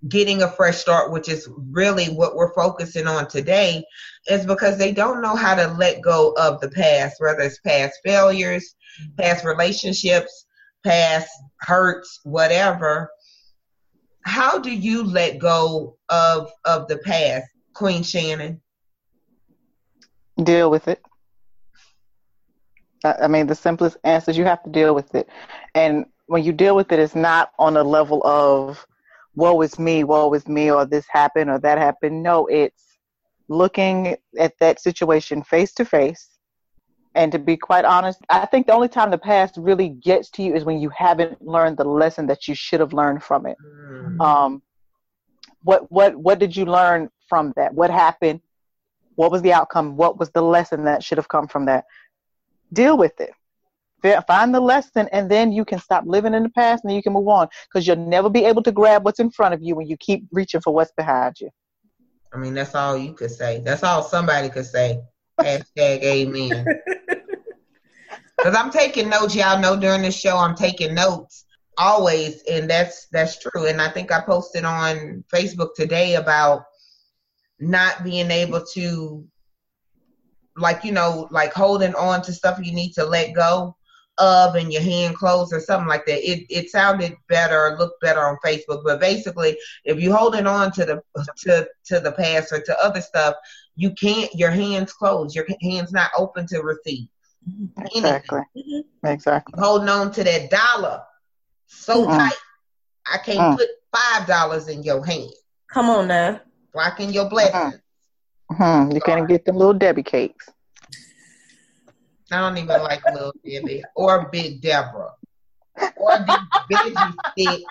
getting 0.07 0.43
a 0.43 0.51
fresh 0.51 0.77
start, 0.77 1.11
which 1.11 1.29
is 1.29 1.49
really 1.57 2.05
what 2.07 2.35
we're 2.35 2.53
focusing 2.53 3.07
on 3.07 3.27
today, 3.27 3.83
is 4.29 4.45
because 4.45 4.77
they 4.77 4.91
don't 4.91 5.21
know 5.21 5.35
how 5.35 5.55
to 5.55 5.67
let 5.73 6.01
go 6.01 6.33
of 6.37 6.59
the 6.61 6.69
past, 6.69 7.19
whether 7.19 7.39
it's 7.41 7.59
past 7.59 7.99
failures, 8.03 8.75
past 9.17 9.45
relationships, 9.45 10.45
past 10.83 11.29
hurts, 11.61 12.19
whatever 12.23 13.09
how 14.25 14.57
do 14.57 14.71
you 14.71 15.03
let 15.03 15.37
go 15.37 15.97
of 16.09 16.51
of 16.65 16.87
the 16.87 16.97
past, 16.97 17.45
Queen 17.73 18.03
Shannon? 18.03 18.61
Deal 20.41 20.71
with 20.71 20.87
it. 20.87 21.01
I 23.05 23.27
mean, 23.27 23.47
the 23.47 23.55
simplest 23.55 23.97
answer 24.03 24.31
is 24.31 24.37
you 24.37 24.45
have 24.45 24.63
to 24.63 24.69
deal 24.69 24.95
with 24.95 25.13
it. 25.13 25.27
And 25.75 26.05
when 26.27 26.43
you 26.43 26.53
deal 26.53 26.75
with 26.75 26.91
it, 26.91 26.99
it's 26.99 27.15
not 27.15 27.51
on 27.59 27.75
a 27.75 27.83
level 27.83 28.25
of, 28.25 28.87
woe 29.35 29.59
is 29.61 29.77
me, 29.77 30.05
woe 30.05 30.33
is 30.33 30.47
me, 30.47 30.71
or 30.71 30.85
this 30.85 31.05
happened 31.09 31.49
or 31.49 31.59
that 31.59 31.77
happened. 31.77 32.23
No, 32.23 32.45
it's 32.45 32.97
looking 33.49 34.15
at 34.39 34.57
that 34.59 34.79
situation 34.79 35.43
face 35.43 35.73
to 35.73 35.83
face 35.83 36.32
and 37.15 37.31
to 37.31 37.39
be 37.39 37.57
quite 37.57 37.85
honest, 37.85 38.19
I 38.29 38.45
think 38.45 38.67
the 38.67 38.73
only 38.73 38.87
time 38.87 39.11
the 39.11 39.17
past 39.17 39.55
really 39.57 39.89
gets 39.89 40.29
to 40.31 40.43
you 40.43 40.55
is 40.55 40.65
when 40.65 40.79
you 40.79 40.89
haven't 40.89 41.41
learned 41.41 41.77
the 41.77 41.83
lesson 41.83 42.27
that 42.27 42.47
you 42.47 42.55
should 42.55 42.79
have 42.79 42.93
learned 42.93 43.23
from 43.23 43.45
it. 43.45 43.57
Mm. 43.63 44.19
Um, 44.19 44.61
what 45.61 45.91
what 45.91 46.15
what 46.15 46.39
did 46.39 46.55
you 46.55 46.65
learn 46.65 47.09
from 47.29 47.53
that? 47.55 47.73
What 47.73 47.89
happened? 47.89 48.41
What 49.15 49.31
was 49.31 49.41
the 49.43 49.53
outcome? 49.53 49.95
What 49.95 50.17
was 50.19 50.31
the 50.31 50.41
lesson 50.41 50.85
that 50.85 51.03
should 51.03 51.17
have 51.17 51.29
come 51.29 51.47
from 51.47 51.65
that? 51.65 51.85
Deal 52.71 52.97
with 52.97 53.19
it. 53.21 53.31
Find 54.27 54.53
the 54.53 54.59
lesson, 54.59 55.07
and 55.13 55.31
then 55.31 55.53
you 55.53 55.63
can 55.63 55.79
stop 55.79 56.03
living 56.05 56.33
in 56.33 56.43
the 56.43 56.49
past, 56.49 56.83
and 56.83 56.93
you 56.93 57.01
can 57.01 57.13
move 57.13 57.27
on. 57.29 57.47
Because 57.69 57.87
you'll 57.87 57.95
never 57.95 58.29
be 58.29 58.43
able 58.43 58.61
to 58.63 58.71
grab 58.71 59.05
what's 59.05 59.19
in 59.19 59.31
front 59.31 59.53
of 59.53 59.61
you 59.61 59.75
when 59.75 59.87
you 59.87 59.95
keep 59.97 60.25
reaching 60.31 60.59
for 60.59 60.73
what's 60.73 60.91
behind 60.91 61.39
you. 61.39 61.49
I 62.33 62.37
mean, 62.37 62.53
that's 62.53 62.75
all 62.75 62.97
you 62.97 63.13
could 63.13 63.31
say. 63.31 63.61
That's 63.63 63.83
all 63.83 64.03
somebody 64.03 64.49
could 64.49 64.65
say. 64.65 64.99
Hashtag 65.39 66.03
amen. 66.03 66.65
Because 68.37 68.55
I'm 68.55 68.71
taking 68.71 69.09
notes, 69.09 69.35
y'all 69.35 69.59
know 69.59 69.79
during 69.79 70.01
the 70.01 70.11
show 70.11 70.37
I'm 70.37 70.55
taking 70.55 70.93
notes 70.93 71.45
always, 71.77 72.43
and 72.49 72.69
that's 72.69 73.07
that's 73.11 73.39
true. 73.39 73.67
And 73.67 73.81
I 73.81 73.89
think 73.89 74.11
I 74.11 74.21
posted 74.21 74.65
on 74.65 75.23
Facebook 75.33 75.75
today 75.75 76.15
about 76.15 76.65
not 77.59 78.03
being 78.03 78.31
able 78.31 78.63
to 78.73 79.25
like 80.57 80.83
you 80.83 80.91
know 80.91 81.27
like 81.31 81.53
holding 81.53 81.95
on 81.95 82.21
to 82.23 82.33
stuff 82.33 82.59
you 82.61 82.73
need 82.73 82.93
to 82.93 83.05
let 83.05 83.33
go 83.33 83.75
of 84.19 84.53
and 84.55 84.71
your 84.71 84.81
hand 84.81 85.15
closed 85.15 85.53
or 85.53 85.59
something 85.59 85.87
like 85.87 86.05
that. 86.05 86.19
It 86.19 86.45
it 86.49 86.69
sounded 86.69 87.15
better, 87.29 87.75
looked 87.79 88.01
better 88.01 88.21
on 88.21 88.37
Facebook. 88.45 88.83
But 88.83 88.99
basically, 88.99 89.57
if 89.85 89.99
you're 89.99 90.15
holding 90.15 90.47
on 90.47 90.71
to 90.73 90.85
the 90.85 91.01
to 91.43 91.67
to 91.85 91.99
the 91.99 92.11
past 92.11 92.51
or 92.51 92.61
to 92.61 92.79
other 92.83 93.01
stuff, 93.01 93.35
you 93.75 93.91
can't. 93.91 94.33
Your 94.35 94.51
hands 94.51 94.93
closed. 94.93 95.35
Your 95.35 95.47
hands 95.61 95.91
not 95.91 96.11
open 96.17 96.45
to 96.47 96.61
receive. 96.61 97.07
Exactly. 97.95 98.41
Mm-hmm. 98.57 99.07
Exactly. 99.07 99.59
Holding 99.61 99.89
on 99.89 100.11
to 100.13 100.23
that 100.23 100.49
dollar 100.49 101.01
so 101.67 102.05
mm-hmm. 102.05 102.17
tight, 102.17 102.37
I 103.11 103.17
can't 103.17 103.39
mm. 103.39 103.57
put 103.57 103.67
five 103.91 104.27
dollars 104.27 104.67
in 104.67 104.83
your 104.83 105.03
hand. 105.05 105.31
Come 105.71 105.89
on 105.89 106.07
now. 106.07 106.39
Blocking 106.73 107.11
your 107.11 107.29
blessings. 107.29 107.81
Mm-hmm. 108.51 108.91
You 108.91 109.01
can't 109.01 109.27
get 109.27 109.45
them 109.45 109.57
little 109.57 109.73
Debbie 109.73 110.03
cakes. 110.03 110.49
I 112.31 112.39
don't 112.39 112.57
even 112.57 112.81
like 112.81 113.03
little 113.05 113.33
Debbie 113.45 113.83
or 113.95 114.29
Big 114.31 114.61
Deborah 114.61 115.11
or 115.97 116.17
these 116.19 116.37
veggie 116.71 117.13
sticks. 117.31 117.63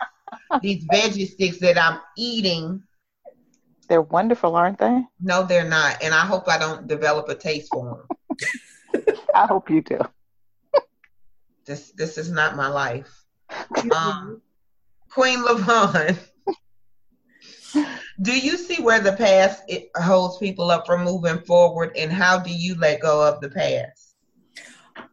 These 0.60 0.84
veggie 0.86 1.28
sticks 1.28 1.58
that 1.58 1.78
I'm 1.78 2.00
eating. 2.16 2.82
They're 3.88 4.02
wonderful, 4.02 4.56
aren't 4.56 4.78
they? 4.78 5.04
No, 5.20 5.42
they're 5.44 5.68
not. 5.68 6.02
And 6.02 6.14
I 6.14 6.24
hope 6.24 6.48
I 6.48 6.58
don't 6.58 6.86
develop 6.86 7.28
a 7.28 7.34
taste 7.34 7.70
for 7.72 8.06
them. 8.30 8.38
I 9.34 9.46
hope 9.46 9.70
you 9.70 9.82
do. 9.82 10.00
This 11.64 11.92
this 11.92 12.18
is 12.18 12.30
not 12.30 12.56
my 12.56 12.68
life. 12.68 13.25
Um, 13.92 14.40
Queen 15.11 15.42
Lyvonne, 15.42 16.16
do 18.22 18.38
you 18.38 18.56
see 18.56 18.82
where 18.82 19.00
the 19.00 19.12
past 19.12 19.62
holds 19.96 20.38
people 20.38 20.70
up 20.70 20.87
from 20.87 21.04
moving 21.04 21.40
forward, 21.40 21.92
and 21.96 22.11
how 22.12 22.38
do 22.38 22.50
you 22.50 22.75
let 22.78 23.00
go 23.00 23.26
of 23.26 23.40
the 23.40 23.50
past? 23.50 24.16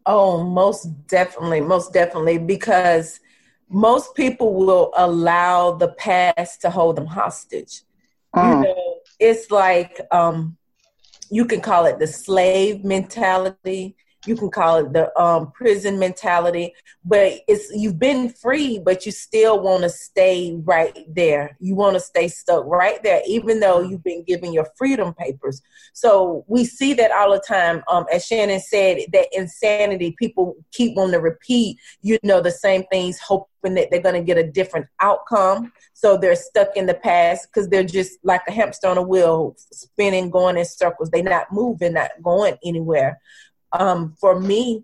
Oh, 0.06 0.44
most 0.44 0.86
definitely, 1.08 1.62
most 1.62 1.94
definitely, 1.94 2.38
because 2.38 3.20
most 3.70 4.16
people 4.16 4.54
will 4.54 4.92
allow 4.98 5.72
the 5.72 5.90
past 5.90 6.62
to 6.62 6.70
hold 6.70 6.96
them 6.96 7.06
hostage. 7.06 7.84
Mm. 8.36 8.64
You 8.64 8.68
know, 8.68 9.00
it's 9.20 9.52
like 9.52 10.00
um, 10.12 10.58
you 11.30 11.46
can 11.46 11.62
call 11.62 11.86
it 11.86 12.00
the 12.00 12.08
slave 12.08 12.84
mentality 12.84 13.96
you 14.26 14.36
can 14.36 14.50
call 14.50 14.78
it 14.78 14.94
the 14.94 15.18
um, 15.20 15.52
prison 15.52 15.98
mentality 15.98 16.74
but 17.06 17.40
it's 17.48 17.72
you've 17.74 17.98
been 17.98 18.30
free 18.30 18.80
but 18.80 19.06
you 19.06 19.12
still 19.12 19.62
want 19.62 19.84
to 19.84 19.90
stay 19.90 20.56
right 20.64 21.06
there. 21.08 21.56
You 21.60 21.76
want 21.76 21.96
to 21.96 22.00
stay 22.00 22.28
stuck 22.28 22.66
right 22.66 23.02
there 23.04 23.22
even 23.26 23.60
though 23.60 23.82
you've 23.82 24.04
been 24.04 24.24
given 24.24 24.52
your 24.52 24.68
freedom 24.78 25.14
papers. 25.14 25.62
So 25.94 26.44
we 26.48 26.66
see 26.66 26.94
that 26.96 27.12
all 27.12 27.32
the 27.32 27.40
time 27.40 27.84
um, 27.90 28.06
as 28.12 28.26
shannon 28.26 28.60
said 28.60 29.00
that 29.14 29.28
insanity 29.32 30.16
people 30.20 30.56
keep 30.72 30.96
wanting 30.96 31.14
to 31.14 31.20
repeat 31.20 31.78
you 32.02 32.20
know 32.24 32.42
the 32.42 32.52
same 32.52 32.84
things 32.92 33.20
hoping 33.20 33.76
that 33.76 33.90
they're 33.92 34.02
going 34.02 34.16
to 34.16 34.22
get 34.22 34.38
a 34.38 34.50
different 34.50 34.88
outcome. 35.00 35.72
So 35.94 36.18
they're 36.18 36.36
stuck 36.36 36.76
in 36.76 36.86
the 36.86 36.94
past 36.94 37.48
because 37.48 37.70
they're 37.70 37.84
just 37.84 38.20
like 38.24 38.42
a 38.48 38.52
hamster 38.52 38.88
on 38.88 38.98
a 38.98 39.02
wheel 39.02 39.56
spinning 39.58 40.30
going 40.30 40.58
in 40.58 40.66
circles. 40.66 41.10
They're 41.10 41.24
not 41.24 41.52
moving 41.52 41.94
not 41.94 42.12
going 42.22 42.58
anywhere 42.64 43.20
um, 43.72 44.16
for 44.20 44.40
me, 44.40 44.84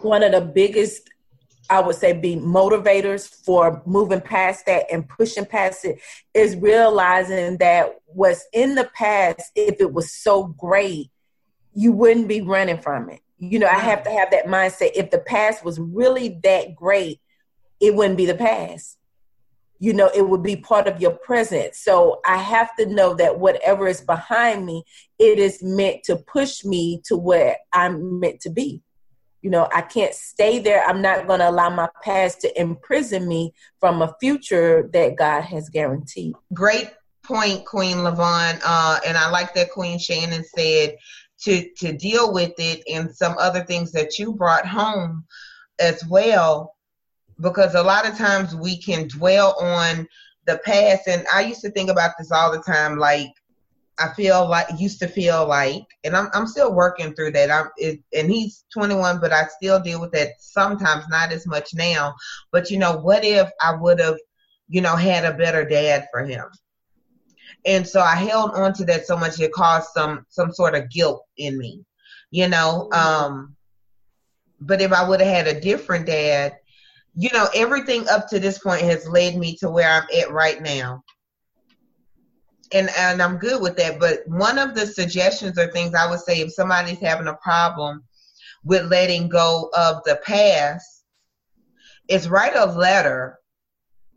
one 0.00 0.22
of 0.22 0.32
the 0.32 0.40
biggest, 0.40 1.08
I 1.70 1.80
would 1.80 1.96
say, 1.96 2.12
be 2.12 2.36
motivators 2.36 3.28
for 3.28 3.82
moving 3.86 4.20
past 4.20 4.66
that 4.66 4.86
and 4.90 5.08
pushing 5.08 5.46
past 5.46 5.84
it 5.84 6.00
is 6.34 6.56
realizing 6.56 7.58
that 7.58 7.94
what's 8.06 8.46
in 8.52 8.74
the 8.74 8.90
past, 8.94 9.50
if 9.54 9.80
it 9.80 9.92
was 9.92 10.12
so 10.12 10.44
great, 10.44 11.10
you 11.74 11.92
wouldn't 11.92 12.28
be 12.28 12.40
running 12.40 12.78
from 12.78 13.10
it. 13.10 13.20
You 13.38 13.58
know, 13.58 13.66
I 13.66 13.78
have 13.78 14.02
to 14.04 14.10
have 14.10 14.30
that 14.30 14.46
mindset. 14.46 14.92
If 14.94 15.10
the 15.10 15.18
past 15.18 15.64
was 15.64 15.78
really 15.78 16.40
that 16.42 16.74
great, 16.74 17.20
it 17.80 17.94
wouldn't 17.94 18.16
be 18.16 18.26
the 18.26 18.34
past 18.34 18.96
you 19.78 19.92
know 19.92 20.10
it 20.14 20.28
would 20.28 20.42
be 20.42 20.56
part 20.56 20.86
of 20.86 21.00
your 21.00 21.12
present. 21.12 21.74
So 21.74 22.20
i 22.26 22.36
have 22.36 22.74
to 22.76 22.86
know 22.86 23.14
that 23.14 23.38
whatever 23.38 23.86
is 23.88 24.00
behind 24.00 24.66
me 24.66 24.84
it 25.18 25.38
is 25.38 25.62
meant 25.62 26.02
to 26.04 26.16
push 26.16 26.64
me 26.64 27.00
to 27.06 27.16
where 27.16 27.56
i'm 27.72 28.20
meant 28.20 28.40
to 28.42 28.50
be. 28.50 28.82
You 29.42 29.50
know 29.50 29.68
i 29.74 29.82
can't 29.82 30.14
stay 30.14 30.58
there. 30.58 30.84
I'm 30.86 31.02
not 31.02 31.26
going 31.26 31.40
to 31.40 31.48
allow 31.48 31.70
my 31.70 31.88
past 32.02 32.40
to 32.42 32.60
imprison 32.60 33.28
me 33.28 33.52
from 33.80 34.02
a 34.02 34.14
future 34.20 34.88
that 34.92 35.16
god 35.16 35.42
has 35.42 35.68
guaranteed. 35.68 36.34
Great 36.52 36.90
point 37.26 37.64
queen 37.64 38.04
Lyvonne 38.04 38.58
uh, 38.64 39.00
and 39.04 39.16
i 39.16 39.28
like 39.28 39.52
that 39.54 39.72
queen 39.72 39.98
shannon 39.98 40.44
said 40.56 40.96
to 41.40 41.68
to 41.76 41.92
deal 41.92 42.32
with 42.32 42.52
it 42.58 42.82
and 42.92 43.14
some 43.14 43.34
other 43.38 43.64
things 43.64 43.92
that 43.92 44.18
you 44.18 44.32
brought 44.32 44.66
home 44.66 45.24
as 45.80 46.04
well 46.06 46.75
because 47.40 47.74
a 47.74 47.82
lot 47.82 48.08
of 48.08 48.16
times 48.16 48.54
we 48.54 48.80
can 48.80 49.08
dwell 49.08 49.56
on 49.60 50.08
the 50.46 50.58
past. 50.64 51.08
And 51.08 51.26
i 51.32 51.42
used 51.42 51.60
to 51.62 51.70
think 51.70 51.90
about 51.90 52.12
this 52.18 52.32
all 52.32 52.52
the 52.52 52.62
time 52.62 52.98
like 52.98 53.30
i 53.98 54.12
feel 54.14 54.48
like 54.48 54.66
used 54.78 54.98
to 55.00 55.08
feel 55.08 55.46
like 55.46 55.84
and 56.04 56.16
i'm, 56.16 56.28
I'm 56.34 56.46
still 56.46 56.72
working 56.74 57.14
through 57.14 57.32
that. 57.32 57.50
I'm 57.50 57.68
it, 57.76 58.00
and 58.14 58.30
he's 58.30 58.64
21 58.72 59.20
but 59.20 59.32
i 59.32 59.46
still 59.46 59.80
deal 59.80 60.00
with 60.00 60.12
that 60.12 60.32
sometimes 60.38 61.04
not 61.08 61.32
as 61.32 61.46
much 61.46 61.74
now. 61.74 62.14
But 62.52 62.70
you 62.70 62.78
know 62.78 62.96
what 62.98 63.24
if 63.24 63.50
i 63.60 63.74
would 63.74 64.00
have 64.00 64.18
you 64.68 64.80
know 64.80 64.96
had 64.96 65.24
a 65.24 65.36
better 65.36 65.64
dad 65.64 66.08
for 66.10 66.24
him? 66.24 66.44
And 67.64 67.86
so 67.86 68.00
i 68.00 68.14
held 68.14 68.52
on 68.52 68.72
to 68.74 68.84
that 68.86 69.06
so 69.06 69.16
much 69.16 69.40
it 69.40 69.52
caused 69.52 69.88
some 69.90 70.24
some 70.28 70.52
sort 70.52 70.74
of 70.74 70.90
guilt 70.90 71.24
in 71.36 71.58
me 71.58 71.84
you 72.30 72.48
know 72.48 72.88
um 72.92 73.54
but 74.60 74.80
if 74.80 74.92
i 74.92 75.06
would 75.08 75.20
have 75.20 75.46
had 75.46 75.56
a 75.56 75.60
different 75.60 76.06
dad 76.06 76.56
you 77.16 77.30
know, 77.32 77.48
everything 77.54 78.06
up 78.08 78.28
to 78.28 78.38
this 78.38 78.58
point 78.58 78.82
has 78.82 79.08
led 79.08 79.36
me 79.36 79.56
to 79.56 79.70
where 79.70 79.88
I'm 79.90 80.06
at 80.20 80.30
right 80.30 80.60
now. 80.60 81.02
And 82.72 82.90
and 82.98 83.22
I'm 83.22 83.38
good 83.38 83.62
with 83.62 83.76
that. 83.76 83.98
But 83.98 84.20
one 84.26 84.58
of 84.58 84.74
the 84.74 84.86
suggestions 84.86 85.58
or 85.58 85.68
things 85.68 85.94
I 85.94 86.10
would 86.10 86.20
say 86.20 86.40
if 86.40 86.52
somebody's 86.52 86.98
having 86.98 87.28
a 87.28 87.36
problem 87.36 88.02
with 88.64 88.90
letting 88.90 89.28
go 89.28 89.70
of 89.76 90.02
the 90.04 90.16
past 90.24 91.04
is 92.08 92.28
write 92.28 92.56
a 92.56 92.66
letter 92.66 93.38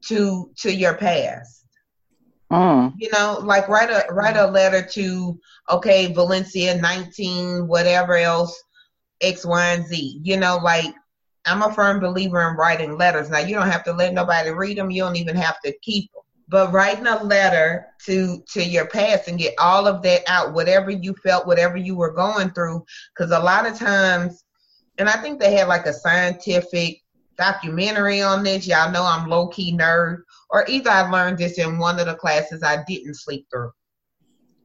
to 0.08 0.52
to 0.58 0.74
your 0.74 0.96
past. 0.96 1.66
Mm. 2.52 2.94
You 2.98 3.10
know, 3.14 3.40
like 3.44 3.70
write 3.70 3.92
a 3.92 4.12
write 4.12 4.36
a 4.36 4.48
letter 4.48 4.82
to 4.82 5.40
okay, 5.70 6.12
Valencia 6.12 6.76
nineteen, 6.82 7.68
whatever 7.68 8.18
else, 8.18 8.62
X, 9.22 9.46
Y, 9.46 9.66
and 9.68 9.86
Z. 9.86 10.20
You 10.24 10.38
know, 10.38 10.58
like 10.58 10.94
I'm 11.46 11.62
a 11.62 11.74
firm 11.74 12.00
believer 12.00 12.50
in 12.50 12.58
writing 12.58 12.98
letters. 12.98 13.30
Now 13.30 13.40
you 13.40 13.56
don't 13.56 13.70
have 13.70 13.84
to 13.86 13.94
let 13.94 14.14
nobody 14.14 14.52
read 14.52 14.78
them. 14.78 14.92
You 14.92 15.04
don't 15.04 15.16
even 15.16 15.36
have 15.36 15.60
to 15.62 15.74
keep 15.82 16.12
them. 16.12 16.24
But 16.48 16.72
writing 16.74 17.08
a 17.08 17.24
letter 17.24 17.88
to 18.06 18.44
to 18.50 18.64
your 18.64 18.88
past 18.88 19.28
and 19.28 19.38
get 19.38 19.54
all 19.60 19.88
of 19.88 20.02
that 20.02 20.24
out, 20.28 20.54
whatever 20.54 20.90
you 20.90 21.14
felt, 21.14 21.48
whatever 21.48 21.78
you 21.78 21.96
were 21.96 22.14
going 22.14 22.52
through, 22.52 22.84
because 23.16 23.32
a 23.32 23.40
lot 23.40 23.68
of 23.68 23.78
times, 23.78 24.44
and 24.98 25.08
I 25.08 25.22
think 25.22 25.40
they 25.40 25.54
had 25.54 25.68
like 25.68 25.86
a 25.86 25.94
scientific 25.94 27.02
documentary 27.38 28.22
on 28.22 28.44
this. 28.44 28.68
Y'all 28.68 28.92
know 28.92 29.06
I'm 29.06 29.30
low 29.30 29.48
key 29.48 29.78
nerd, 29.78 30.24
or 30.50 30.66
either 30.68 30.90
I 30.90 31.10
learned 31.10 31.38
this 31.38 31.60
in 31.60 31.78
one 31.78 32.00
of 32.00 32.08
the 32.08 32.16
classes 32.16 32.64
I 32.64 32.84
didn't 32.88 33.16
sleep 33.16 33.46
through. 33.52 33.72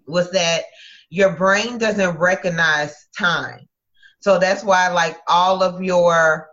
Was 0.06 0.30
that 0.32 0.64
your 1.10 1.36
brain 1.36 1.78
doesn't 1.78 2.18
recognize 2.18 3.08
time. 3.16 3.68
So 4.20 4.38
that's 4.38 4.64
why 4.64 4.88
like 4.88 5.18
all 5.28 5.62
of 5.62 5.82
your 5.82 6.48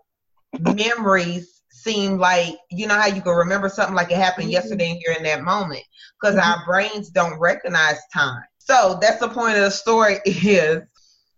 memories 0.60 1.62
seem 1.70 2.18
like 2.18 2.56
you 2.70 2.88
know 2.88 3.00
how 3.00 3.08
you 3.08 3.22
can 3.22 3.34
remember 3.34 3.70
something 3.70 3.96
like 3.96 4.12
it 4.12 4.18
happened 4.18 4.46
mm-hmm. 4.46 4.54
yesterday 4.54 4.92
and 4.92 5.00
you're 5.00 5.16
in 5.16 5.24
that 5.24 5.44
moment 5.44 5.84
because 6.20 6.36
mm-hmm. 6.36 6.60
our 6.60 6.66
brains 6.66 7.10
don't 7.10 7.40
recognize 7.40 7.98
time 8.14 8.44
so 8.58 8.98
that's 9.02 9.20
the 9.20 9.30
point 9.30 9.56
of 9.56 9.64
the 9.64 9.72
story 9.72 10.20
is 10.26 10.82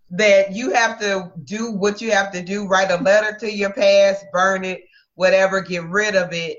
that 0.10 0.51
you 0.51 0.72
have 0.72 1.00
to 1.00 1.32
do 1.46 1.72
what 1.72 2.01
you 2.01 2.12
have 2.12 2.32
to 2.32 2.41
do 2.41 2.67
write 2.67 2.91
a 2.91 2.98
letter 2.98 3.38
to 3.38 3.51
your 3.51 3.72
past 3.74 4.25
burn 4.34 4.65
it 4.65 4.82
whatever 5.15 5.62
get 5.62 5.84
rid 5.86 6.15
of 6.15 6.34
it 6.34 6.58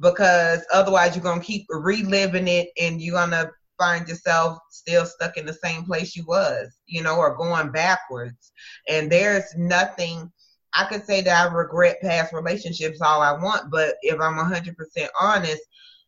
because 0.00 0.64
otherwise 0.72 1.14
you're 1.14 1.22
going 1.22 1.40
to 1.40 1.46
keep 1.46 1.64
reliving 1.70 2.48
it 2.48 2.68
and 2.80 3.00
you're 3.00 3.14
going 3.14 3.30
to 3.30 3.50
find 3.78 4.06
yourself 4.08 4.58
still 4.70 5.06
stuck 5.06 5.36
in 5.36 5.46
the 5.46 5.54
same 5.54 5.84
place 5.84 6.14
you 6.14 6.24
was 6.26 6.76
you 6.86 7.02
know 7.02 7.16
or 7.16 7.36
going 7.36 7.70
backwards 7.70 8.52
and 8.88 9.10
there's 9.10 9.54
nothing 9.56 10.30
I 10.74 10.84
could 10.84 11.04
say 11.04 11.20
that 11.22 11.50
I 11.50 11.52
regret 11.52 12.00
past 12.00 12.32
relationships 12.32 13.00
all 13.00 13.20
I 13.20 13.32
want, 13.32 13.70
but 13.70 13.96
if 14.02 14.20
I'm 14.20 14.38
100% 14.38 14.74
honest, 15.20 15.62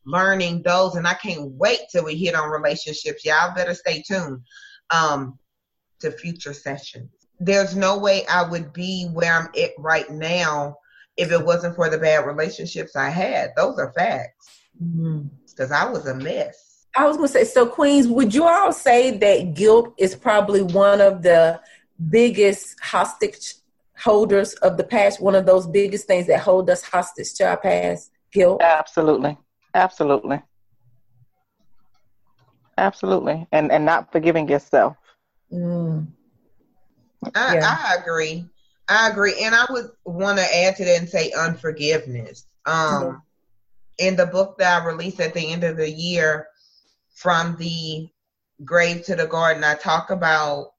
learning 0.05 0.61
those, 0.63 0.95
and 0.95 1.07
I 1.07 1.13
can't 1.15 1.51
wait 1.51 1.79
till 1.91 2.05
we 2.05 2.15
hit 2.15 2.35
on 2.35 2.49
relationships. 2.49 3.25
Y'all 3.25 3.53
better 3.55 3.73
stay 3.73 4.01
tuned 4.01 4.41
um, 4.91 5.37
to 5.99 6.11
future 6.11 6.53
sessions. 6.53 7.09
There's 7.39 7.75
no 7.75 7.97
way 7.97 8.25
I 8.27 8.43
would 8.43 8.71
be 8.71 9.07
where 9.13 9.33
I'm 9.33 9.49
at 9.61 9.71
right 9.77 10.09
now 10.09 10.77
if 11.17 11.31
it 11.31 11.45
wasn't 11.45 11.75
for 11.75 11.89
the 11.89 11.97
bad 11.97 12.25
relationships 12.25 12.95
I 12.95 13.09
had. 13.09 13.51
Those 13.55 13.77
are 13.77 13.93
facts. 13.93 14.49
Because 14.77 15.69
mm-hmm. 15.69 15.73
I 15.73 15.89
was 15.89 16.07
a 16.07 16.15
mess. 16.15 16.87
I 16.95 17.05
was 17.05 17.17
going 17.17 17.27
to 17.27 17.33
say, 17.33 17.43
so 17.43 17.65
Queens, 17.65 18.07
would 18.07 18.33
you 18.33 18.45
all 18.45 18.71
say 18.71 19.17
that 19.17 19.53
guilt 19.53 19.93
is 19.97 20.15
probably 20.15 20.61
one 20.61 21.01
of 21.01 21.23
the 21.23 21.59
biggest 22.09 22.79
hostage 22.81 23.55
holders 23.97 24.53
of 24.55 24.77
the 24.77 24.83
past, 24.83 25.21
one 25.21 25.35
of 25.35 25.45
those 25.45 25.67
biggest 25.67 26.07
things 26.07 26.27
that 26.27 26.39
hold 26.39 26.69
us 26.69 26.83
hostage 26.83 27.33
to 27.35 27.43
our 27.45 27.57
past, 27.57 28.11
guilt. 28.31 28.61
Absolutely. 28.61 29.37
Absolutely. 29.73 30.41
Absolutely. 32.77 33.47
And 33.51 33.71
and 33.71 33.85
not 33.85 34.11
forgiving 34.11 34.49
yourself. 34.49 34.97
Mm. 35.51 36.07
I, 37.33 37.55
yeah. 37.55 37.77
I 37.79 37.95
agree. 38.01 38.45
I 38.87 39.09
agree. 39.09 39.35
And 39.41 39.55
I 39.55 39.65
would 39.69 39.89
want 40.05 40.37
to 40.37 40.57
add 40.57 40.75
to 40.77 40.85
that 40.85 40.99
and 40.99 41.09
say 41.09 41.31
unforgiveness. 41.31 42.45
Um 42.65 42.73
mm-hmm. 42.75 43.17
in 43.97 44.15
the 44.15 44.25
book 44.25 44.57
that 44.57 44.81
I 44.81 44.85
released 44.85 45.19
at 45.19 45.33
the 45.33 45.51
end 45.51 45.63
of 45.63 45.77
the 45.77 45.89
year, 45.89 46.47
From 47.13 47.55
the 47.57 48.09
Grave 48.63 49.03
to 49.05 49.15
the 49.15 49.27
Garden, 49.27 49.63
I 49.63 49.75
talk 49.75 50.09
about 50.09 50.71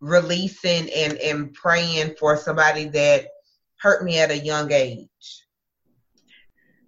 releasing 0.00 0.90
and, 0.90 1.18
and 1.18 1.52
praying 1.54 2.14
for 2.18 2.36
somebody 2.36 2.86
that 2.86 3.28
hurt 3.80 4.04
me 4.04 4.18
at 4.18 4.30
a 4.30 4.38
young 4.38 4.72
age. 4.72 5.08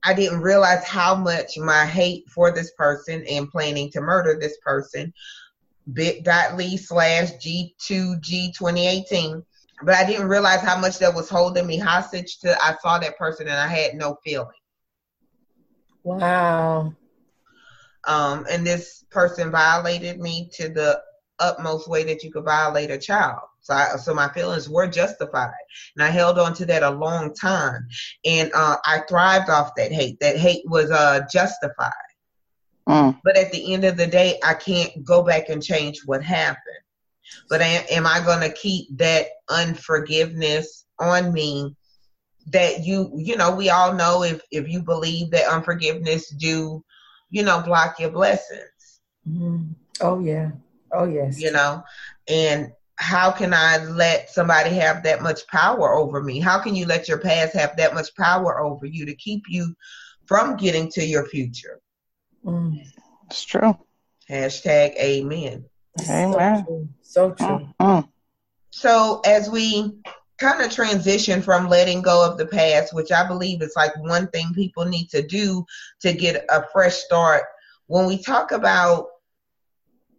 I 0.03 0.15
didn't 0.15 0.41
realize 0.41 0.85
how 0.85 1.15
much 1.15 1.59
my 1.59 1.85
hate 1.85 2.29
for 2.29 2.51
this 2.53 2.73
person 2.73 3.25
and 3.29 3.51
planning 3.51 3.91
to 3.93 4.01
murder 4.01 4.39
this 4.39 4.57
person 4.65 5.13
bit.ly 5.93 6.77
slash 6.77 7.33
G2G 7.33 8.55
2018. 8.55 9.43
But 9.83 9.95
I 9.95 10.05
didn't 10.05 10.29
realize 10.29 10.61
how 10.61 10.79
much 10.79 10.99
that 10.99 11.15
was 11.15 11.29
holding 11.29 11.67
me 11.67 11.79
hostage 11.79 12.39
to 12.41 12.57
I 12.63 12.77
saw 12.81 12.99
that 12.99 13.17
person 13.17 13.47
and 13.47 13.57
I 13.57 13.69
had 13.69 13.95
no 13.95 14.19
feeling. 14.25 14.49
Wow. 16.03 16.95
Um, 18.05 18.47
and 18.51 18.67
this 18.67 19.05
person 19.11 19.51
violated 19.51 20.19
me 20.19 20.51
to 20.55 20.69
the 20.69 21.01
utmost 21.41 21.89
way 21.89 22.05
that 22.05 22.23
you 22.23 22.31
could 22.31 22.45
violate 22.45 22.91
a 22.91 22.99
child. 22.99 23.41
So, 23.61 23.75
I, 23.75 23.97
so 23.97 24.15
my 24.15 24.29
feelings 24.29 24.69
were 24.69 24.87
justified, 24.87 25.53
and 25.97 26.03
I 26.03 26.11
held 26.11 26.39
on 26.39 26.55
to 26.55 26.67
that 26.67 26.83
a 26.83 26.91
long 26.91 27.35
time, 27.35 27.87
and 28.25 28.51
uh, 28.55 28.77
I 28.85 29.01
thrived 29.09 29.51
off 29.51 29.75
that 29.77 29.93
hate. 29.93 30.19
That 30.21 30.37
hate 30.37 30.63
was 30.67 30.91
uh, 30.91 31.21
justified. 31.31 31.93
Mm. 32.89 33.21
But 33.23 33.37
at 33.37 33.53
the 33.53 33.75
end 33.75 33.85
of 33.85 33.97
the 33.97 34.07
day, 34.07 34.41
I 34.43 34.55
can't 34.55 35.05
go 35.05 35.23
back 35.23 35.51
and 35.51 35.63
change 35.63 36.01
what 36.07 36.23
happened. 36.25 36.63
But 37.51 37.61
am, 37.61 37.85
am 37.91 38.07
I 38.07 38.21
going 38.21 38.41
to 38.41 38.57
keep 38.57 38.97
that 38.97 39.27
unforgiveness 39.51 40.87
on 40.99 41.33
me? 41.33 41.77
That 42.47 42.87
you, 42.87 43.13
you 43.15 43.37
know, 43.37 43.55
we 43.55 43.69
all 43.69 43.93
know 43.93 44.23
if 44.23 44.41
if 44.51 44.67
you 44.69 44.83
believe 44.83 45.31
that 45.33 45.53
unforgiveness 45.53 46.31
do, 46.31 46.83
you 47.29 47.43
know, 47.43 47.61
block 47.61 48.01
your 48.01 48.11
blessings. 48.11 49.01
Mm. 49.29 49.75
Oh 50.01 50.19
yeah. 50.21 50.53
Oh 50.93 51.05
yes. 51.05 51.41
You 51.41 51.53
know, 51.53 51.83
and 52.29 52.73
how 52.97 53.31
can 53.31 53.55
I 53.55 53.79
let 53.85 54.29
somebody 54.29 54.71
have 54.71 55.05
that 55.05 55.23
much 55.23 55.47
power 55.47 55.95
over 55.95 56.23
me? 56.23 56.41
How 56.41 56.59
can 56.59 56.75
you 56.75 56.85
let 56.85 57.09
your 57.09 57.19
past 57.19 57.55
have 57.55 57.77
that 57.77 57.95
much 57.95 58.15
power 58.17 58.61
over 58.61 58.87
you 58.87 59.07
to 59.07 59.15
keep 59.15 59.45
you 59.49 59.75
from 60.27 60.57
getting 60.57 60.91
to 60.93 61.05
your 61.05 61.25
future? 61.27 61.81
Mm. 62.45 62.85
It's 63.27 63.45
true. 63.45 63.79
Hashtag 64.29 64.97
amen. 64.97 65.65
Amen. 66.09 66.65
So 66.65 66.67
true. 66.67 66.89
So, 67.03 67.31
true. 67.31 67.69
Mm-hmm. 67.81 68.09
so 68.71 69.21
as 69.25 69.49
we 69.49 69.93
kind 70.39 70.63
of 70.63 70.71
transition 70.71 71.43
from 71.43 71.69
letting 71.69 72.01
go 72.01 72.25
of 72.25 72.39
the 72.39 72.47
past, 72.47 72.95
which 72.95 73.11
I 73.11 73.27
believe 73.27 73.61
is 73.61 73.75
like 73.77 73.97
one 73.97 74.29
thing 74.29 74.53
people 74.55 74.85
need 74.85 75.09
to 75.11 75.27
do 75.27 75.65
to 76.01 76.13
get 76.13 76.45
a 76.49 76.65
fresh 76.73 76.95
start. 76.95 77.45
When 77.87 78.07
we 78.07 78.23
talk 78.23 78.53
about 78.53 79.09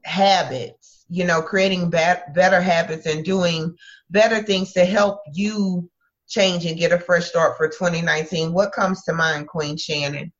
habits, 0.03 1.05
you 1.09 1.25
know, 1.25 1.41
creating 1.41 1.89
be- 1.89 2.33
better 2.33 2.61
habits 2.61 3.05
and 3.05 3.25
doing 3.25 3.75
better 4.09 4.41
things 4.41 4.73
to 4.73 4.85
help 4.85 5.21
you 5.33 5.89
change 6.27 6.65
and 6.65 6.77
get 6.77 6.91
a 6.91 6.99
fresh 6.99 7.25
start 7.25 7.57
for 7.57 7.67
2019. 7.67 8.53
What 8.53 8.71
comes 8.71 9.03
to 9.03 9.13
mind, 9.13 9.47
Queen 9.47 9.77
Shannon? 9.77 10.31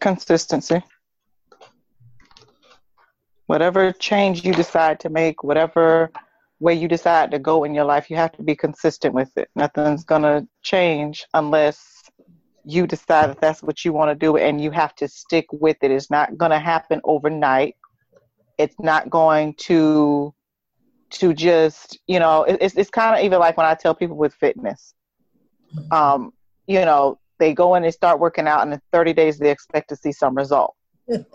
Consistency. 0.00 0.82
Whatever 3.46 3.92
change 3.92 4.44
you 4.44 4.52
decide 4.52 5.00
to 5.00 5.08
make, 5.08 5.42
whatever 5.42 6.10
way 6.58 6.74
you 6.74 6.88
decide 6.88 7.30
to 7.30 7.38
go 7.38 7.64
in 7.64 7.74
your 7.74 7.84
life, 7.84 8.10
you 8.10 8.16
have 8.16 8.32
to 8.32 8.42
be 8.42 8.56
consistent 8.56 9.14
with 9.14 9.30
it. 9.36 9.48
Nothing's 9.54 10.04
going 10.04 10.22
to 10.22 10.46
change 10.62 11.26
unless 11.32 12.02
you 12.64 12.86
decide 12.86 13.30
that 13.30 13.40
that's 13.40 13.62
what 13.62 13.84
you 13.84 13.92
want 13.92 14.10
to 14.10 14.14
do 14.14 14.36
and 14.36 14.60
you 14.60 14.72
have 14.72 14.94
to 14.96 15.06
stick 15.06 15.46
with 15.52 15.76
it. 15.82 15.92
It's 15.92 16.10
not 16.10 16.36
going 16.36 16.50
to 16.50 16.58
happen 16.58 17.00
overnight 17.04 17.76
it's 18.58 18.76
not 18.80 19.10
going 19.10 19.54
to 19.54 20.34
to 21.08 21.32
just 21.32 21.98
you 22.06 22.18
know 22.18 22.44
it's 22.44 22.74
it's 22.74 22.90
kind 22.90 23.18
of 23.18 23.24
even 23.24 23.38
like 23.38 23.56
when 23.56 23.66
I 23.66 23.74
tell 23.74 23.94
people 23.94 24.16
with 24.16 24.34
fitness, 24.34 24.94
um, 25.90 26.32
you 26.66 26.80
know 26.84 27.18
they 27.38 27.52
go 27.52 27.74
in 27.74 27.84
and 27.84 27.92
start 27.92 28.18
working 28.18 28.48
out 28.48 28.62
and 28.62 28.72
in 28.72 28.80
30 28.92 29.12
days 29.12 29.38
they 29.38 29.50
expect 29.50 29.88
to 29.90 29.96
see 29.96 30.12
some 30.12 30.34
result, 30.34 30.74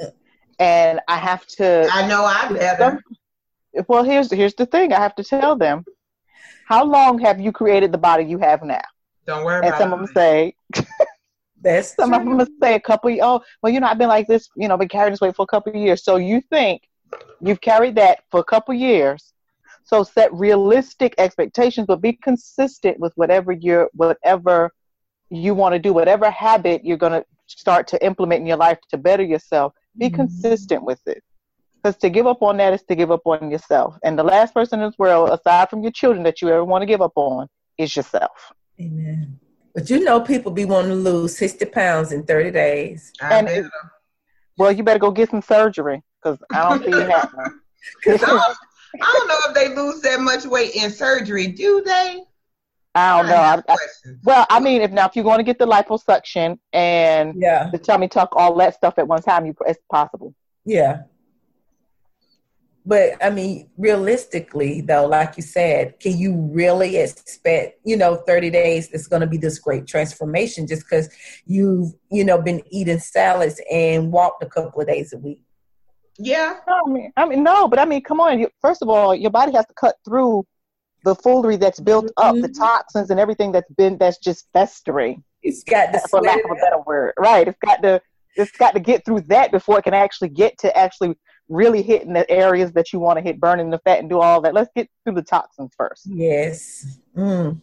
and 0.60 1.00
I 1.08 1.18
have 1.18 1.46
to. 1.48 1.90
I 1.92 2.08
know 2.08 2.24
I 2.25 2.51
better. 2.51 3.04
Well, 3.88 4.04
here's 4.04 4.32
here's 4.32 4.56
the 4.56 4.66
thing. 4.66 4.94
I 4.94 5.00
have 5.00 5.16
to 5.16 5.24
tell 5.24 5.56
them, 5.56 5.86
how 6.68 6.84
long 6.84 7.20
have 7.20 7.40
you 7.40 7.51
created 7.51 7.92
the 7.92 7.98
body 7.98 8.25
you 8.25 8.38
have 8.40 8.63
now? 8.63 8.82
Don't 9.25 9.46
worry. 9.46 9.66
And 9.66 9.75
some 9.75 9.94
of 9.94 10.00
them 10.00 10.08
say. 10.13 10.56
That's 11.63 11.96
some 11.96 12.10
true. 12.10 12.20
of 12.20 12.25
them 12.25 12.58
say 12.62 12.74
a 12.74 12.80
couple. 12.80 13.12
Of, 13.12 13.20
Oh, 13.22 13.42
well, 13.62 13.72
you 13.72 13.80
know, 13.80 13.86
I've 13.86 14.00
been 14.00 14.08
like 14.08 14.28
this. 14.28 14.50
You 14.56 14.68
know, 14.68 14.78
been 14.78 14.88
carrying 14.88 15.12
this 15.12 15.22
weight 15.22 15.36
for 15.36 15.44
a 15.44 15.48
couple 15.48 15.72
of 15.72 15.80
years. 15.80 16.04
So 16.04 16.16
you 16.16 16.42
think 16.50 16.82
You've 17.41 17.62
carried 17.62 17.96
that 17.96 18.20
for 18.30 18.39
a 18.39 18.44
couple 18.44 18.74
years. 18.74 19.34
So 19.84 20.03
set 20.03 20.32
realistic 20.34 21.15
expectations, 21.18 21.88
but 21.88 22.01
be 22.01 22.13
consistent 22.13 23.00
with 23.00 23.13
whatever 23.15 23.51
you're, 23.51 23.89
whatever 23.94 24.72
you 25.30 25.53
want 25.53 25.74
to 25.74 25.80
do, 25.80 25.91
whatever 25.91 26.30
habit 26.30 26.86
you're 26.86 26.98
going 26.98 27.13
to 27.13 27.25
start 27.48 27.88
to 27.88 28.06
implement 28.06 28.41
in 28.41 28.48
your 28.48 28.58
life 28.58 28.77
to 28.89 28.98
better 28.98 29.24
yourself. 29.24 29.74
Be 29.98 30.08
mm-hmm. 30.08 30.15
consistent 30.15 30.84
with 30.84 31.00
it. 31.08 31.24
Because 31.82 31.98
to 31.98 32.10
give 32.10 32.27
up 32.27 32.44
on 32.44 32.58
that 32.58 32.74
is 32.74 32.84
to 32.84 32.96
give 32.96 33.10
up 33.10 33.25
on 33.25 33.50
yourself. 33.50 33.98
And 34.03 34.18
the 34.18 34.24
last 34.24 34.53
person 34.53 34.80
in 34.82 34.89
this 34.89 35.00
world, 35.00 35.30
aside 35.30 35.70
from 35.70 35.82
your 35.82 35.91
children, 35.91 36.24
that 36.24 36.41
you 36.41 36.50
ever 36.50 36.63
want 36.63 36.84
to 36.84 36.86
give 36.86 37.02
up 37.02 37.13
on 37.15 37.47
is 37.78 37.95
yourself. 37.95 38.54
Amen. 38.80 39.39
But 39.74 39.89
you 39.89 40.04
know, 40.04 40.21
people 40.21 40.52
be 40.52 40.65
wanting 40.65 40.91
to 40.91 40.95
lose 40.95 41.36
60 41.38 41.65
pounds 41.65 42.12
in 42.12 42.24
30 42.24 42.52
days. 42.52 43.12
and, 43.21 43.69
well, 44.58 44.71
you 44.71 44.84
better 44.84 45.00
go 45.00 45.12
get 45.12 45.32
some 45.32 45.41
surgery 45.41 46.04
because 46.21 46.39
I 46.51 46.69
don't 46.69 46.84
see 46.84 46.99
it 46.99 47.10
happening. 47.10 47.60
Cause 48.03 48.23
I, 48.23 48.27
don't, 48.27 48.57
I 49.01 49.13
don't 49.13 49.27
know 49.27 49.39
if 49.47 49.55
they 49.55 49.75
lose 49.75 50.01
that 50.01 50.19
much 50.19 50.45
weight 50.45 50.75
in 50.75 50.91
surgery, 50.91 51.47
do 51.47 51.81
they? 51.81 52.23
I 52.93 53.17
don't 53.17 53.29
know. 53.29 53.36
I, 53.36 53.63
I, 53.69 53.77
well, 54.23 54.45
I 54.49 54.60
mean, 54.60 54.81
if 54.81 54.91
now 54.91 55.07
if 55.07 55.15
you're 55.15 55.23
going 55.23 55.38
to 55.38 55.43
get 55.43 55.57
the 55.57 55.65
liposuction 55.65 56.60
and 56.73 57.41
yeah. 57.41 57.69
the 57.71 57.77
tummy 57.77 58.10
tuck, 58.10 58.36
all 58.36 58.55
that 58.55 58.75
stuff 58.75 58.95
at 58.97 59.07
one 59.07 59.21
time, 59.21 59.45
you 59.45 59.55
it's 59.65 59.79
possible. 59.89 60.36
Yeah. 60.65 61.03
But 62.86 63.23
I 63.23 63.29
mean, 63.29 63.69
realistically, 63.77 64.81
though, 64.81 65.05
like 65.05 65.38
you 65.38 65.43
said, 65.43 65.99
can 65.99 66.17
you 66.17 66.36
really 66.51 66.97
expect, 66.97 67.79
you 67.86 67.95
know, 67.95 68.15
30 68.27 68.49
days 68.49 68.89
it's 68.91 69.07
going 69.07 69.21
to 69.21 69.27
be 69.27 69.38
this 69.38 69.60
great 69.60 69.88
transformation 69.88 70.67
just 70.67 70.84
because 70.84 71.10
you've, 71.45 71.93
you 72.12 72.25
know, 72.25 72.41
been 72.41 72.62
eating 72.71 72.99
salads 72.99 73.62
and 73.71 74.12
walked 74.12 74.43
a 74.43 74.47
couple 74.47 74.81
of 74.81 74.88
days 74.88 75.13
a 75.13 75.17
week? 75.17 75.39
Yeah. 76.23 76.57
I 76.67 76.89
mean, 76.89 77.12
I 77.17 77.25
mean, 77.25 77.43
no, 77.43 77.67
but 77.67 77.79
I 77.79 77.86
mean, 77.86 78.01
come 78.01 78.19
on. 78.19 78.39
You, 78.39 78.49
first 78.62 78.81
of 78.81 78.89
all, 78.89 79.15
your 79.15 79.31
body 79.31 79.51
has 79.53 79.65
to 79.65 79.73
cut 79.73 79.95
through 80.05 80.45
the 81.03 81.15
foolery 81.15 81.57
that's 81.57 81.79
built 81.79 82.05
mm-hmm. 82.05 82.27
up, 82.27 82.36
the 82.36 82.47
mm-hmm. 82.47 82.62
toxins 82.62 83.10
and 83.10 83.19
everything 83.19 83.51
that's 83.51 83.71
been 83.71 83.97
that's 83.97 84.17
just 84.17 84.47
festering. 84.53 85.23
It's 85.41 85.63
got 85.63 85.91
to, 85.93 85.99
for 86.10 86.21
lack 86.21 86.43
of 86.45 86.51
a 86.51 86.55
better 86.55 86.79
word, 86.86 87.13
right? 87.17 87.47
It's 87.47 87.57
got 87.65 87.81
to, 87.81 87.99
it's 88.36 88.51
got 88.51 88.75
to 88.75 88.79
get 88.79 89.03
through 89.03 89.21
that 89.21 89.51
before 89.51 89.79
it 89.79 89.84
can 89.84 89.95
actually 89.95 90.29
get 90.29 90.57
to 90.60 90.77
actually 90.77 91.15
really 91.49 91.81
hitting 91.81 92.13
the 92.13 92.29
areas 92.29 92.71
that 92.73 92.93
you 92.93 92.99
want 92.99 93.17
to 93.17 93.23
hit, 93.23 93.39
burning 93.39 93.71
the 93.71 93.79
fat 93.79 93.99
and 93.99 94.10
do 94.10 94.19
all 94.19 94.41
that. 94.41 94.53
Let's 94.53 94.69
get 94.75 94.88
through 95.03 95.15
the 95.15 95.23
toxins 95.23 95.71
first. 95.75 96.03
Yes. 96.05 96.99
Mm. 97.17 97.60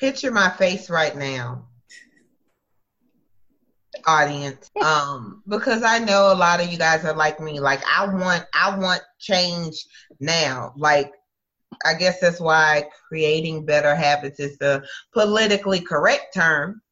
Picture 0.00 0.30
my 0.30 0.50
face 0.50 0.88
right 0.88 1.14
now 1.14 1.66
audience 4.06 4.70
um 4.80 5.42
because 5.48 5.82
i 5.82 5.98
know 5.98 6.32
a 6.32 6.34
lot 6.34 6.60
of 6.60 6.70
you 6.70 6.78
guys 6.78 7.04
are 7.04 7.16
like 7.16 7.40
me. 7.40 7.60
Like 7.60 7.82
i 7.86 8.06
want 8.06 8.44
i 8.54 8.76
want 8.76 9.02
change 9.18 9.84
now. 10.20 10.72
Like 10.76 11.12
i 11.84 11.94
guess 11.94 12.20
that's 12.20 12.40
why 12.40 12.88
creating 13.08 13.64
better 13.66 13.94
habits 13.94 14.40
is 14.40 14.58
the 14.58 14.86
politically 15.12 15.80
correct 15.80 16.34
term. 16.34 16.82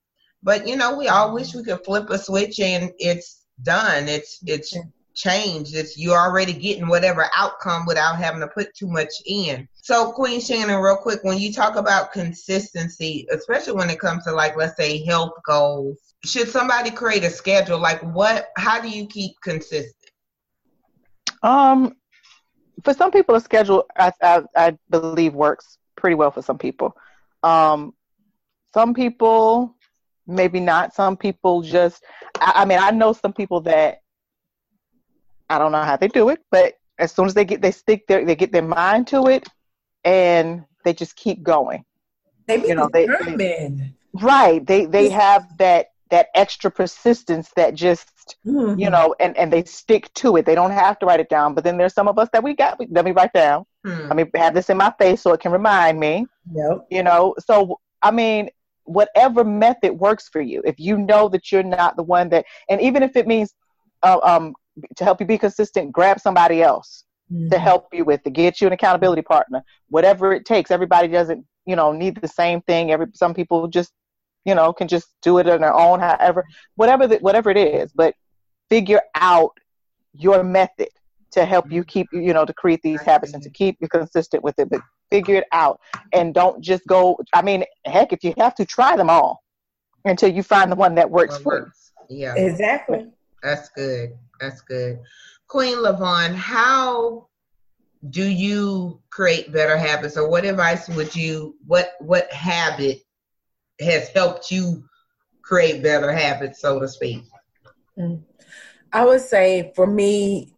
But 0.42 0.66
you 0.68 0.77
know 0.77 0.96
we 0.96 1.09
all 1.09 1.33
wish 1.35 1.55
we 1.55 1.64
could 1.64 1.85
flip 1.85 2.11
a 2.11 2.18
switch 2.18 2.61
and 2.61 2.90
it's 2.98 3.44
done. 3.62 4.09
It's 4.09 4.40
it's 4.46 4.77
changed 5.14 5.74
it's 5.74 5.96
you're 5.96 6.18
already 6.18 6.53
getting 6.53 6.88
whatever 6.88 7.27
outcome 7.37 7.85
without 7.87 8.16
having 8.16 8.40
to 8.40 8.48
put 8.48 8.74
too 8.74 8.88
much 8.88 9.12
in 9.27 9.68
so 9.74 10.12
queen 10.12 10.40
shannon 10.40 10.81
real 10.81 10.96
quick 10.96 11.20
when 11.22 11.38
you 11.38 11.53
talk 11.53 11.77
about 11.77 12.12
consistency 12.12 13.27
especially 13.33 13.72
when 13.74 13.90
it 13.90 14.00
comes 14.00 14.24
to 14.24 14.33
like 14.33 14.57
let's 14.57 14.77
say 14.77 15.05
health 15.05 15.33
goals 15.46 16.14
should 16.24 16.48
somebody 16.48 16.90
create 16.90 17.24
a 17.24 17.31
schedule? 17.31 17.79
Like 17.79 18.00
what? 18.00 18.48
How 18.57 18.81
do 18.81 18.88
you 18.88 19.07
keep 19.07 19.40
consistent? 19.42 19.94
Um, 21.42 21.96
for 22.83 22.94
some 22.94 23.11
people, 23.11 23.35
a 23.35 23.40
schedule 23.40 23.87
I, 23.96 24.12
I, 24.22 24.42
I 24.57 24.79
believe 24.90 25.35
works 25.35 25.79
pretty 25.96 26.14
well 26.14 26.31
for 26.31 26.42
some 26.42 26.59
people. 26.59 26.96
Um, 27.42 27.94
some 28.72 28.94
people 28.94 29.77
maybe 30.27 30.61
not. 30.61 30.94
Some 30.94 31.16
people 31.16 31.62
just. 31.62 32.03
I, 32.40 32.53
I 32.57 32.64
mean, 32.64 32.79
I 32.81 32.90
know 32.90 33.12
some 33.12 33.33
people 33.33 33.61
that 33.62 34.00
I 35.48 35.59
don't 35.59 35.72
know 35.72 35.83
how 35.83 35.96
they 35.96 36.09
do 36.09 36.28
it, 36.28 36.40
but 36.50 36.74
as 36.98 37.12
soon 37.12 37.26
as 37.26 37.35
they 37.35 37.44
get 37.44 37.61
they 37.61 37.70
stick 37.70 38.07
their 38.07 38.24
they 38.24 38.37
get 38.37 38.52
their 38.52 38.62
mind 38.62 39.07
to 39.09 39.26
it, 39.26 39.46
and 40.04 40.64
they 40.85 40.92
just 40.92 41.16
keep 41.16 41.42
going. 41.42 41.85
They 42.46 42.66
you 42.66 42.74
know, 42.74 42.90
they, 42.92 43.07
they, 43.37 43.92
right. 44.12 44.64
They 44.66 44.87
they 44.87 45.09
have 45.09 45.57
that 45.59 45.88
that 46.11 46.28
extra 46.35 46.70
persistence 46.70 47.50
that 47.57 47.74
just 47.74 48.37
mm-hmm. 48.46 48.78
you 48.78 48.88
know 48.90 49.14
and 49.18 49.37
and 49.37 49.52
they 49.52 49.64
stick 49.64 50.12
to 50.14 50.37
it 50.37 50.46
they 50.46 50.54
don't 50.54 50.70
have 50.70 50.98
to 50.98 51.07
write 51.07 51.18
it 51.18 51.28
down 51.28 51.54
but 51.54 51.64
then 51.64 51.76
there's 51.76 51.94
some 51.94 52.07
of 52.09 52.18
us 52.18 52.28
that 52.33 52.42
we 52.42 52.54
got 52.54 52.78
let 52.90 53.04
me 53.04 53.11
write 53.11 53.33
down 53.33 53.64
mm. 53.85 54.11
i 54.11 54.14
mean 54.14 54.30
have 54.37 54.54
this 54.54 54.70
in 54.70 54.76
my 54.76 54.92
face 54.98 55.22
so 55.22 55.33
it 55.33 55.40
can 55.40 55.50
remind 55.50 55.98
me 55.98 56.24
yep. 56.54 56.87
you 56.90 57.02
know 57.02 57.35
so 57.44 57.80
i 58.02 58.11
mean 58.11 58.48
whatever 58.85 59.42
method 59.42 59.92
works 59.92 60.28
for 60.28 60.40
you 60.40 60.62
if 60.64 60.78
you 60.78 60.96
know 60.98 61.28
that 61.28 61.50
you're 61.50 61.62
not 61.62 61.96
the 61.96 62.02
one 62.02 62.28
that 62.28 62.44
and 62.68 62.80
even 62.80 63.02
if 63.02 63.16
it 63.16 63.26
means 63.26 63.54
uh, 64.02 64.20
um 64.22 64.54
to 64.96 65.04
help 65.04 65.20
you 65.20 65.26
be 65.26 65.38
consistent 65.38 65.92
grab 65.92 66.20
somebody 66.20 66.62
else 66.62 67.04
mm-hmm. 67.32 67.48
to 67.48 67.58
help 67.58 67.88
you 67.92 68.04
with 68.04 68.22
to 68.22 68.30
get 68.30 68.60
you 68.60 68.66
an 68.66 68.72
accountability 68.72 69.22
partner. 69.22 69.62
Whatever 69.88 70.32
it 70.32 70.44
takes 70.44 70.70
everybody 70.70 71.08
doesn't 71.08 71.44
you 71.66 71.76
know 71.76 71.92
need 71.92 72.20
the 72.20 72.28
same 72.28 72.60
thing. 72.62 72.90
Every 72.90 73.06
some 73.14 73.34
people 73.34 73.68
just 73.68 73.92
you 74.44 74.54
know 74.54 74.72
can 74.72 74.88
just 74.88 75.08
do 75.22 75.38
it 75.38 75.48
on 75.48 75.60
their 75.60 75.74
own 75.74 76.00
however 76.00 76.44
whatever 76.76 77.06
the, 77.06 77.16
whatever 77.18 77.50
it 77.50 77.56
is 77.56 77.92
but 77.94 78.14
figure 78.68 79.00
out 79.14 79.56
your 80.12 80.44
method 80.44 80.88
to 81.32 81.44
help 81.44 81.70
you 81.72 81.82
keep 81.82 82.06
you 82.12 82.32
know 82.32 82.44
to 82.44 82.52
create 82.52 82.80
these 82.82 83.00
habits 83.00 83.32
and 83.32 83.42
to 83.42 83.50
keep 83.50 83.76
you 83.80 83.88
consistent 83.88 84.42
with 84.44 84.58
it 84.58 84.68
but 84.70 84.80
figure 85.10 85.37
it 85.37 85.44
out 85.52 85.80
and 86.12 86.34
don't 86.34 86.60
just 86.60 86.87
go 86.87 87.18
i 87.32 87.42
mean 87.42 87.64
heck 87.87 88.12
if 88.12 88.22
you 88.22 88.32
have 88.38 88.54
to 88.54 88.64
try 88.64 88.96
them 88.96 89.10
all 89.10 89.42
until 90.04 90.30
you 90.30 90.42
find 90.42 90.70
the 90.70 90.76
one 90.76 90.94
that 90.94 91.10
works 91.10 91.38
for 91.38 91.58
you 91.58 91.66
yeah. 92.10 92.34
Exactly 92.34 93.06
That's 93.44 93.68
good. 93.68 94.16
That's 94.40 94.62
good. 94.62 94.98
Queen 95.46 95.80
Lyvonne, 95.80 96.35
how 96.35 97.28
do 98.11 98.24
you 98.24 99.00
create 99.11 99.52
better 99.52 99.76
habits 99.76 100.16
or 100.16 100.28
what 100.28 100.44
advice 100.44 100.88
would 100.90 101.14
you 101.14 101.57
what 101.66 101.92
what 102.00 102.30
habit 102.33 103.02
has 103.80 104.09
helped 104.09 104.50
you 104.50 104.85
create 105.42 105.83
better 105.83 106.12
habits 106.12 106.61
so 106.61 106.78
to 106.78 106.87
speak 106.87 107.22
mm. 107.98 108.20
i 108.92 109.04
would 109.04 109.22
say 109.22 109.72
for 109.74 109.87
me 109.87 110.52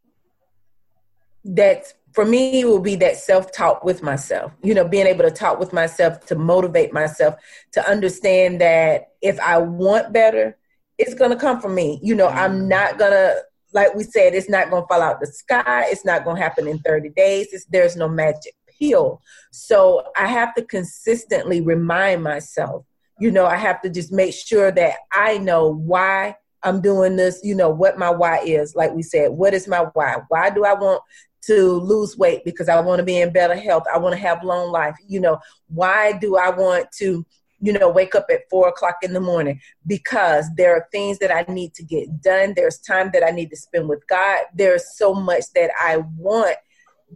that 1.44 1.92
for 2.12 2.24
me 2.24 2.64
will 2.64 2.80
be 2.80 2.96
that 2.96 3.16
self-talk 3.16 3.84
with 3.84 4.02
myself 4.02 4.50
you 4.64 4.74
know 4.74 4.86
being 4.86 5.06
able 5.06 5.22
to 5.22 5.30
talk 5.30 5.60
with 5.60 5.72
myself 5.72 6.18
to 6.26 6.34
motivate 6.34 6.92
myself 6.92 7.36
to 7.70 7.88
understand 7.88 8.60
that 8.60 9.12
if 9.22 9.38
i 9.38 9.56
want 9.56 10.12
better 10.12 10.56
it's 10.98 11.14
going 11.14 11.30
to 11.30 11.36
come 11.36 11.60
from 11.60 11.74
me 11.74 12.00
you 12.02 12.14
know 12.14 12.28
i'm 12.28 12.52
mm-hmm. 12.52 12.68
not 12.68 12.98
going 12.98 13.12
to 13.12 13.36
like 13.76 13.94
we 13.94 14.04
said, 14.04 14.34
it's 14.34 14.48
not 14.48 14.70
going 14.70 14.82
to 14.82 14.86
fall 14.86 15.02
out 15.02 15.20
the 15.20 15.26
sky. 15.26 15.84
It's 15.88 16.04
not 16.04 16.24
going 16.24 16.36
to 16.36 16.42
happen 16.42 16.66
in 16.66 16.78
30 16.78 17.10
days. 17.10 17.48
It's, 17.52 17.66
there's 17.66 17.94
no 17.94 18.08
magic 18.08 18.54
pill. 18.78 19.20
So 19.52 20.04
I 20.16 20.26
have 20.26 20.54
to 20.54 20.64
consistently 20.64 21.60
remind 21.60 22.22
myself, 22.22 22.84
you 23.20 23.30
know, 23.30 23.46
I 23.46 23.56
have 23.56 23.82
to 23.82 23.90
just 23.90 24.12
make 24.12 24.34
sure 24.34 24.70
that 24.72 24.96
I 25.12 25.38
know 25.38 25.68
why 25.68 26.36
I'm 26.62 26.80
doing 26.80 27.16
this, 27.16 27.40
you 27.44 27.54
know, 27.54 27.70
what 27.70 27.98
my 27.98 28.10
why 28.10 28.38
is. 28.38 28.74
Like 28.74 28.94
we 28.94 29.02
said, 29.02 29.30
what 29.30 29.54
is 29.54 29.68
my 29.68 29.86
why? 29.92 30.16
Why 30.28 30.50
do 30.50 30.64
I 30.64 30.74
want 30.74 31.02
to 31.42 31.72
lose 31.74 32.16
weight? 32.16 32.44
Because 32.44 32.68
I 32.68 32.80
want 32.80 32.98
to 32.98 33.04
be 33.04 33.20
in 33.20 33.32
better 33.32 33.56
health. 33.56 33.84
I 33.92 33.98
want 33.98 34.14
to 34.14 34.20
have 34.20 34.42
long 34.42 34.72
life. 34.72 34.96
You 35.06 35.20
know, 35.20 35.38
why 35.68 36.12
do 36.12 36.36
I 36.36 36.50
want 36.50 36.90
to 36.98 37.24
you 37.60 37.72
know, 37.72 37.88
wake 37.88 38.14
up 38.14 38.26
at 38.30 38.48
four 38.50 38.68
o'clock 38.68 38.96
in 39.02 39.12
the 39.12 39.20
morning 39.20 39.60
because 39.86 40.46
there 40.56 40.74
are 40.74 40.86
things 40.92 41.18
that 41.18 41.34
I 41.34 41.50
need 41.50 41.74
to 41.74 41.82
get 41.82 42.20
done. 42.20 42.52
There's 42.54 42.78
time 42.78 43.10
that 43.12 43.24
I 43.24 43.30
need 43.30 43.50
to 43.50 43.56
spend 43.56 43.88
with 43.88 44.06
God. 44.08 44.40
There's 44.54 44.96
so 44.96 45.14
much 45.14 45.44
that 45.54 45.70
I 45.80 45.98
want 46.16 46.56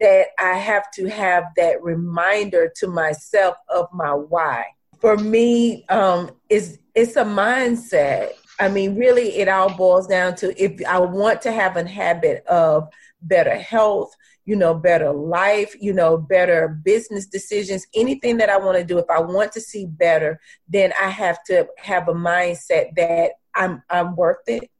that 0.01 0.29
I 0.39 0.55
have 0.55 0.91
to 0.93 1.09
have 1.09 1.45
that 1.57 1.83
reminder 1.83 2.73
to 2.77 2.87
myself 2.87 3.57
of 3.69 3.87
my 3.93 4.13
why. 4.13 4.67
For 5.01 5.17
me, 5.17 5.85
um, 5.89 6.31
is 6.49 6.79
it's 6.95 7.17
a 7.17 7.25
mindset. 7.25 8.33
I 8.59 8.69
mean, 8.69 8.97
really, 8.97 9.37
it 9.37 9.49
all 9.49 9.75
boils 9.75 10.07
down 10.07 10.35
to 10.37 10.63
if 10.63 10.85
I 10.87 10.99
want 10.99 11.43
to 11.43 11.53
have 11.53 11.77
a 11.77 11.89
habit 11.89 12.45
of 12.47 12.89
better 13.23 13.57
health, 13.57 14.15
you 14.45 14.57
know, 14.57 14.75
better 14.75 15.13
life, 15.13 15.75
you 15.81 15.93
know, 15.93 16.17
better 16.17 16.69
business 16.69 17.27
decisions, 17.27 17.87
anything 17.95 18.39
that 18.39 18.51
I 18.51 18.57
want 18.57 18.79
to 18.79 18.85
do, 18.85 18.99
if 18.99 19.09
I 19.11 19.21
want 19.21 19.53
to 19.53 19.61
see 19.61 19.87
better, 19.87 20.41
then 20.69 20.93
I 21.01 21.09
have 21.09 21.43
to 21.45 21.69
have 21.79 22.09
a 22.09 22.15
mindset 22.15 22.95
that 22.97 23.33
I'm 23.55 23.83
I'm 23.91 24.17
worth 24.17 24.49
it, 24.49 24.71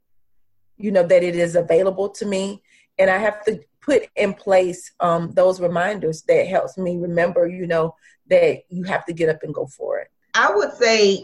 you 0.77 0.91
know, 0.91 1.03
that 1.03 1.23
it 1.23 1.35
is 1.35 1.55
available 1.55 2.09
to 2.09 2.25
me. 2.25 2.61
And 2.97 3.09
I 3.09 3.17
have 3.17 3.43
to 3.45 3.61
put 3.81 4.03
in 4.15 4.33
place 4.33 4.91
um, 4.99 5.31
those 5.33 5.59
reminders 5.59 6.23
that 6.23 6.47
helps 6.47 6.77
me 6.77 6.97
remember, 6.97 7.47
you 7.47 7.67
know, 7.67 7.95
that 8.29 8.59
you 8.69 8.83
have 8.83 9.05
to 9.05 9.13
get 9.13 9.29
up 9.29 9.43
and 9.43 9.53
go 9.53 9.67
for 9.67 9.99
it. 9.99 10.07
I 10.33 10.53
would 10.55 10.73
say 10.73 11.23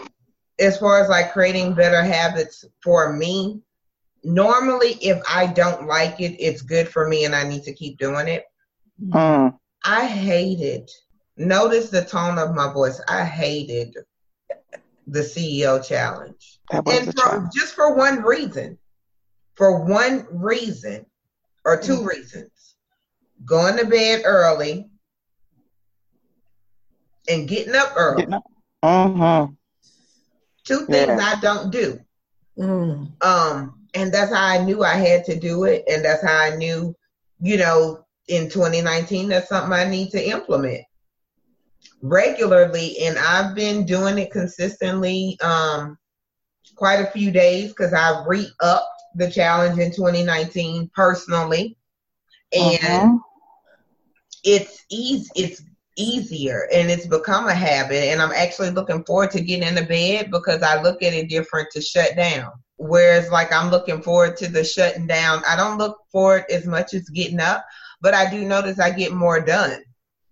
as 0.59 0.77
far 0.77 1.01
as 1.01 1.09
like 1.09 1.33
creating 1.33 1.73
better 1.73 2.01
habits 2.01 2.65
for 2.83 3.13
me, 3.13 3.61
normally 4.23 4.97
if 5.01 5.21
I 5.29 5.47
don't 5.47 5.87
like 5.87 6.19
it, 6.19 6.35
it's 6.39 6.61
good 6.61 6.87
for 6.87 7.07
me 7.07 7.25
and 7.25 7.35
I 7.35 7.47
need 7.47 7.63
to 7.63 7.73
keep 7.73 7.97
doing 7.97 8.27
it. 8.27 8.45
Mm. 9.01 9.57
I 9.83 10.05
hated, 10.05 10.89
notice 11.37 11.89
the 11.89 12.03
tone 12.03 12.37
of 12.37 12.55
my 12.55 12.71
voice. 12.73 13.01
I 13.07 13.23
hated 13.23 13.95
the 15.07 15.21
CEO 15.21 15.85
challenge. 15.85 16.59
and 16.71 17.13
for, 17.15 17.49
just 17.53 17.75
for 17.75 17.95
one 17.95 18.21
reason. 18.21 18.77
For 19.55 19.83
one 19.85 20.27
reason 20.29 21.05
or 21.65 21.77
2 21.79 21.93
mm 21.93 22.07
reasons. 22.07 22.75
Going 23.45 23.77
to 23.77 23.85
bed 23.85 24.21
early 24.25 24.89
and 27.29 27.47
getting 27.47 27.75
up 27.75 27.93
early. 27.95 28.23
Getting 28.23 28.33
up. 28.33 28.43
Mm-hmm. 28.83 29.53
Two 30.63 30.85
things 30.85 31.07
yeah. 31.07 31.17
I 31.19 31.39
don't 31.39 31.71
do. 31.71 31.99
Mm. 32.57 33.23
Um, 33.23 33.76
and 33.97 34.13
that's 34.13 34.31
how 34.31 34.45
I 34.45 34.63
knew 34.63 34.83
I 34.83 34.93
had 34.93 35.25
to 35.25 35.39
do 35.39 35.63
it, 35.63 35.83
and 35.87 36.05
that's 36.05 36.23
how 36.23 36.37
I 36.37 36.55
knew, 36.55 36.95
you 37.41 37.57
know, 37.57 38.05
in 38.27 38.49
2019, 38.49 39.29
that's 39.29 39.49
something 39.49 39.73
I 39.73 39.89
need 39.89 40.11
to 40.11 40.29
implement 40.29 40.83
regularly, 42.01 42.97
and 42.99 43.17
I've 43.17 43.55
been 43.55 43.85
doing 43.85 44.19
it 44.19 44.31
consistently, 44.31 45.37
um, 45.41 45.97
quite 46.75 46.99
a 46.99 47.11
few 47.11 47.31
days 47.31 47.69
because 47.69 47.93
I 47.93 48.23
re-upped 48.27 49.01
the 49.15 49.31
challenge 49.31 49.79
in 49.79 49.91
2019 49.91 50.91
personally, 50.93 51.75
and 52.53 52.83
uh-huh. 52.83 53.17
it's 54.43 54.85
easy. 54.91 55.29
It's 55.35 55.63
easier 55.97 56.67
and 56.71 56.91
it's 56.91 57.07
become 57.07 57.47
a 57.47 57.53
habit 57.55 58.09
and 58.09 58.21
i'm 58.21 58.31
actually 58.33 58.69
looking 58.69 59.03
forward 59.03 59.31
to 59.31 59.41
getting 59.41 59.67
into 59.67 59.83
bed 59.83 60.29
because 60.29 60.61
i 60.61 60.79
look 60.79 61.01
at 61.01 61.11
it 61.11 61.27
different 61.27 61.67
to 61.71 61.81
shut 61.81 62.15
down 62.15 62.51
Whereas, 62.77 63.31
like, 63.31 63.51
I'm 63.51 63.71
looking 63.71 64.01
forward 64.01 64.37
to 64.37 64.47
the 64.47 64.63
shutting 64.63 65.07
down. 65.07 65.43
I 65.47 65.55
don't 65.55 65.77
look 65.77 65.97
forward 66.11 66.45
as 66.51 66.65
much 66.65 66.93
as 66.93 67.09
getting 67.09 67.39
up, 67.39 67.65
but 68.01 68.13
I 68.13 68.29
do 68.29 68.45
notice 68.45 68.79
I 68.79 68.91
get 68.91 69.11
more 69.11 69.39
done. 69.39 69.83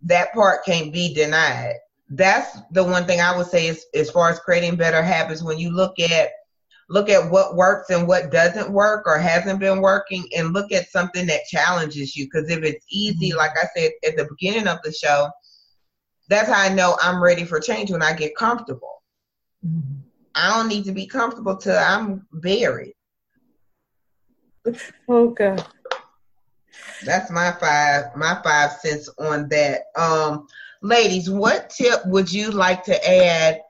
That 0.03 0.33
part 0.33 0.63
can't 0.63 0.93
be 0.93 1.13
denied. 1.13 1.75
That's 2.09 2.59
the 2.71 2.83
one 2.83 3.05
thing 3.05 3.19
I 3.19 3.35
would 3.35 3.47
say 3.47 3.67
is 3.67 3.85
as 3.95 4.11
far 4.11 4.29
as 4.29 4.39
creating 4.39 4.75
better 4.75 5.01
habits. 5.01 5.41
When 5.41 5.57
you 5.57 5.71
look 5.71 5.99
at 5.99 6.29
look 6.87 7.09
at 7.09 7.31
what 7.31 7.55
works 7.55 7.89
and 7.89 8.07
what 8.07 8.31
doesn't 8.31 8.69
work 8.69 9.07
or 9.07 9.17
hasn't 9.17 9.59
been 9.59 9.81
working, 9.81 10.27
and 10.37 10.53
look 10.53 10.71
at 10.71 10.89
something 10.89 11.25
that 11.27 11.45
challenges 11.49 12.15
you. 12.15 12.25
Because 12.25 12.49
if 12.49 12.63
it's 12.63 12.85
easy, 12.89 13.29
mm-hmm. 13.29 13.37
like 13.37 13.51
I 13.57 13.65
said 13.75 13.91
at 14.07 14.17
the 14.17 14.27
beginning 14.29 14.67
of 14.67 14.77
the 14.83 14.91
show, 14.91 15.29
that's 16.29 16.49
how 16.49 16.61
I 16.61 16.69
know 16.69 16.97
I'm 17.01 17.21
ready 17.21 17.43
for 17.43 17.59
change 17.59 17.91
when 17.91 18.03
I 18.03 18.13
get 18.13 18.35
comfortable. 18.35 19.01
Mm-hmm. 19.65 20.04
I 20.35 20.55
don't 20.55 20.67
need 20.67 20.85
to 20.85 20.91
be 20.91 21.07
comfortable 21.07 21.55
till 21.55 21.77
I'm 21.77 22.27
buried. 22.31 22.93
Okay. 25.07 25.55
That's 27.05 27.31
my 27.31 27.51
five 27.53 28.15
my 28.15 28.39
five 28.43 28.73
cents 28.73 29.09
on 29.17 29.47
that. 29.49 29.83
Um 29.95 30.47
ladies, 30.81 31.29
what 31.29 31.69
tip 31.69 32.05
would 32.05 32.31
you 32.31 32.51
like 32.51 32.83
to 32.85 33.09
add 33.09 33.61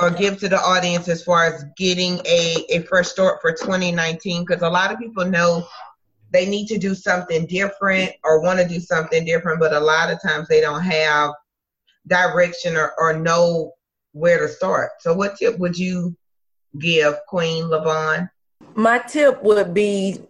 or 0.00 0.10
give 0.10 0.38
to 0.40 0.48
the 0.48 0.60
audience 0.60 1.08
as 1.08 1.22
far 1.22 1.44
as 1.44 1.64
getting 1.76 2.18
a, 2.26 2.64
a 2.70 2.82
fresh 2.82 3.08
start 3.08 3.40
for 3.40 3.52
2019? 3.52 4.44
Because 4.44 4.62
a 4.62 4.68
lot 4.68 4.92
of 4.92 4.98
people 4.98 5.24
know 5.24 5.66
they 6.30 6.46
need 6.46 6.66
to 6.68 6.78
do 6.78 6.94
something 6.94 7.46
different 7.46 8.12
or 8.24 8.40
want 8.40 8.58
to 8.58 8.68
do 8.68 8.80
something 8.80 9.24
different, 9.24 9.60
but 9.60 9.72
a 9.72 9.80
lot 9.80 10.10
of 10.10 10.20
times 10.22 10.48
they 10.48 10.60
don't 10.60 10.82
have 10.82 11.30
direction 12.06 12.76
or, 12.76 12.92
or 12.98 13.14
know 13.14 13.72
where 14.18 14.38
to 14.38 14.48
start. 14.48 14.90
So, 15.00 15.14
what 15.14 15.36
tip 15.36 15.58
would 15.58 15.76
you 15.78 16.16
give 16.78 17.14
Queen 17.28 17.68
Lyvonne? 17.68 18.30
My 18.74 18.98
tip 18.98 19.42
would 19.42 19.72
be 19.72 20.20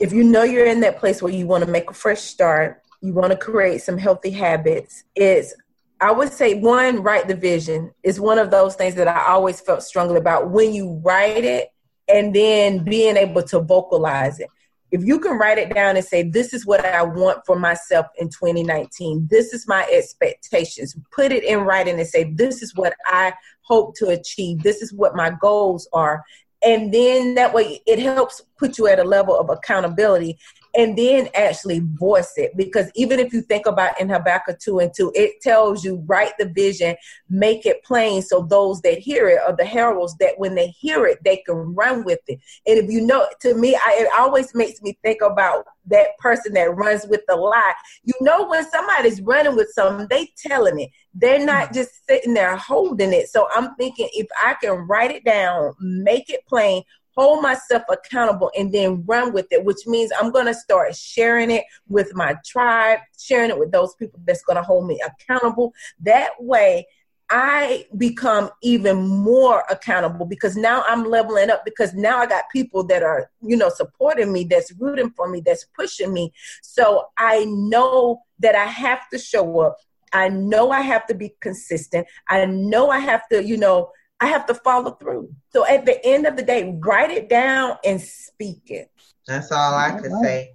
if 0.00 0.12
you 0.12 0.24
know 0.24 0.42
you're 0.42 0.66
in 0.66 0.80
that 0.80 0.98
place 0.98 1.22
where 1.22 1.32
you 1.32 1.46
want 1.46 1.64
to 1.64 1.70
make 1.70 1.90
a 1.90 1.94
fresh 1.94 2.20
start, 2.20 2.82
you 3.00 3.12
want 3.12 3.30
to 3.32 3.38
create 3.38 3.82
some 3.82 3.98
healthy 3.98 4.30
habits, 4.30 5.04
it's 5.14 5.54
I 6.00 6.10
would 6.10 6.32
say 6.32 6.54
one, 6.54 7.02
write 7.02 7.28
the 7.28 7.36
vision 7.36 7.92
is 8.02 8.20
one 8.20 8.38
of 8.38 8.50
those 8.50 8.74
things 8.74 8.94
that 8.96 9.08
I 9.08 9.26
always 9.26 9.60
felt 9.60 9.82
strongly 9.82 10.16
about. 10.16 10.50
When 10.50 10.74
you 10.74 11.00
write 11.04 11.44
it 11.44 11.68
and 12.08 12.34
then 12.34 12.84
being 12.84 13.16
able 13.16 13.42
to 13.44 13.60
vocalize 13.60 14.40
it 14.40 14.48
if 14.94 15.04
you 15.04 15.18
can 15.18 15.36
write 15.36 15.58
it 15.58 15.74
down 15.74 15.96
and 15.96 16.04
say, 16.04 16.22
This 16.22 16.54
is 16.54 16.64
what 16.64 16.84
I 16.84 17.02
want 17.02 17.44
for 17.44 17.58
myself 17.58 18.06
in 18.16 18.28
2019, 18.28 19.26
this 19.28 19.52
is 19.52 19.66
my 19.66 19.84
expectations, 19.92 20.96
put 21.10 21.32
it 21.32 21.42
in 21.42 21.60
writing 21.62 21.98
and 21.98 22.06
say, 22.06 22.32
This 22.32 22.62
is 22.62 22.76
what 22.76 22.94
I 23.04 23.32
hope 23.62 23.96
to 23.96 24.10
achieve, 24.10 24.62
this 24.62 24.82
is 24.82 24.92
what 24.92 25.16
my 25.16 25.30
goals 25.40 25.88
are. 25.92 26.22
And 26.64 26.94
then 26.94 27.34
that 27.34 27.52
way 27.52 27.82
it 27.88 27.98
helps 27.98 28.40
put 28.56 28.78
you 28.78 28.86
at 28.86 29.00
a 29.00 29.04
level 29.04 29.36
of 29.36 29.50
accountability 29.50 30.38
and 30.74 30.96
then 30.98 31.28
actually 31.34 31.80
voice 31.94 32.32
it. 32.36 32.56
Because 32.56 32.90
even 32.94 33.18
if 33.18 33.32
you 33.32 33.42
think 33.42 33.66
about 33.66 34.00
in 34.00 34.08
Habakkuk 34.08 34.58
2 34.58 34.80
and 34.80 34.92
2, 34.94 35.12
it 35.14 35.40
tells 35.40 35.84
you 35.84 36.02
write 36.06 36.32
the 36.38 36.46
vision, 36.46 36.96
make 37.28 37.66
it 37.66 37.84
plain 37.84 38.22
so 38.22 38.42
those 38.42 38.80
that 38.82 38.98
hear 38.98 39.28
it 39.28 39.40
are 39.46 39.56
the 39.56 39.64
heralds 39.64 40.16
that 40.18 40.34
when 40.38 40.54
they 40.54 40.68
hear 40.68 41.06
it, 41.06 41.22
they 41.24 41.42
can 41.46 41.74
run 41.74 42.04
with 42.04 42.20
it. 42.26 42.40
And 42.66 42.78
if 42.78 42.90
you 42.90 43.00
know, 43.00 43.26
to 43.40 43.54
me, 43.54 43.74
I, 43.74 43.98
it 44.00 44.08
always 44.18 44.54
makes 44.54 44.82
me 44.82 44.98
think 45.02 45.22
about 45.22 45.64
that 45.86 46.16
person 46.18 46.54
that 46.54 46.74
runs 46.74 47.06
with 47.06 47.20
the 47.28 47.36
lie. 47.36 47.74
You 48.04 48.14
know, 48.20 48.48
when 48.48 48.68
somebody's 48.70 49.20
running 49.20 49.56
with 49.56 49.70
something, 49.70 50.06
they 50.08 50.32
telling 50.36 50.80
it. 50.80 50.90
They're 51.14 51.44
not 51.44 51.66
mm-hmm. 51.66 51.74
just 51.74 52.06
sitting 52.06 52.34
there 52.34 52.56
holding 52.56 53.12
it. 53.12 53.28
So 53.28 53.48
I'm 53.54 53.74
thinking 53.76 54.08
if 54.14 54.26
I 54.42 54.54
can 54.54 54.72
write 54.88 55.10
it 55.10 55.24
down, 55.24 55.74
make 55.80 56.30
it 56.30 56.46
plain, 56.46 56.82
hold 57.16 57.42
myself 57.42 57.82
accountable 57.88 58.50
and 58.56 58.72
then 58.72 59.04
run 59.06 59.32
with 59.32 59.46
it, 59.52 59.64
which 59.64 59.86
means 59.86 60.10
I'm 60.20 60.30
going 60.30 60.46
to 60.46 60.54
start 60.54 60.94
sharing 60.94 61.50
it 61.50 61.64
with 61.88 62.14
my 62.14 62.36
tribe, 62.44 63.00
sharing 63.18 63.50
it 63.50 63.58
with 63.58 63.72
those 63.72 63.94
people 63.94 64.20
that's 64.26 64.42
going 64.42 64.56
to 64.56 64.62
hold 64.62 64.86
me 64.86 65.00
accountable. 65.04 65.72
That 66.00 66.30
way, 66.40 66.86
I 67.30 67.86
become 67.96 68.50
even 68.62 69.08
more 69.08 69.64
accountable 69.70 70.26
because 70.26 70.56
now 70.56 70.84
I'm 70.86 71.04
leveling 71.04 71.50
up 71.50 71.64
because 71.64 71.94
now 71.94 72.18
I 72.18 72.26
got 72.26 72.44
people 72.52 72.84
that 72.84 73.02
are, 73.02 73.30
you 73.40 73.56
know, 73.56 73.70
supporting 73.70 74.32
me, 74.32 74.44
that's 74.44 74.72
rooting 74.78 75.10
for 75.10 75.28
me, 75.28 75.40
that's 75.40 75.64
pushing 75.76 76.12
me. 76.12 76.32
So 76.62 77.06
I 77.16 77.46
know 77.46 78.22
that 78.40 78.54
I 78.54 78.66
have 78.66 79.08
to 79.10 79.18
show 79.18 79.60
up. 79.60 79.78
I 80.12 80.28
know 80.28 80.70
I 80.70 80.82
have 80.82 81.06
to 81.06 81.14
be 81.14 81.34
consistent. 81.40 82.06
I 82.28 82.44
know 82.44 82.90
I 82.90 82.98
have 82.98 83.26
to, 83.30 83.42
you 83.42 83.56
know, 83.56 83.90
I 84.20 84.26
have 84.26 84.46
to 84.46 84.54
follow 84.54 84.92
through. 84.92 85.34
So 85.52 85.66
at 85.66 85.84
the 85.84 86.04
end 86.06 86.26
of 86.26 86.36
the 86.36 86.42
day, 86.42 86.78
write 86.82 87.10
it 87.10 87.28
down 87.28 87.76
and 87.84 88.00
speak 88.00 88.62
it. 88.66 88.90
That's 89.26 89.50
all 89.52 89.74
I 89.74 89.98
could 90.00 90.12
say. 90.22 90.54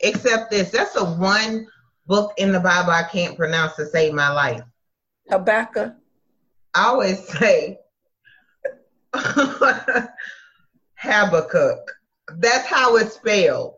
Except 0.00 0.50
this. 0.50 0.70
That's 0.70 0.94
the 0.94 1.04
one 1.04 1.66
book 2.06 2.32
in 2.38 2.52
the 2.52 2.60
Bible 2.60 2.90
I 2.90 3.02
can't 3.02 3.36
pronounce 3.36 3.76
to 3.76 3.86
save 3.86 4.14
my 4.14 4.30
life. 4.30 4.62
Habakkuk. 5.28 5.94
I 6.74 6.84
always 6.86 7.26
say 7.28 7.78
Habakkuk. 10.94 11.78
That's 12.36 12.66
how 12.66 12.96
it's 12.96 13.14
spelled. 13.14 13.74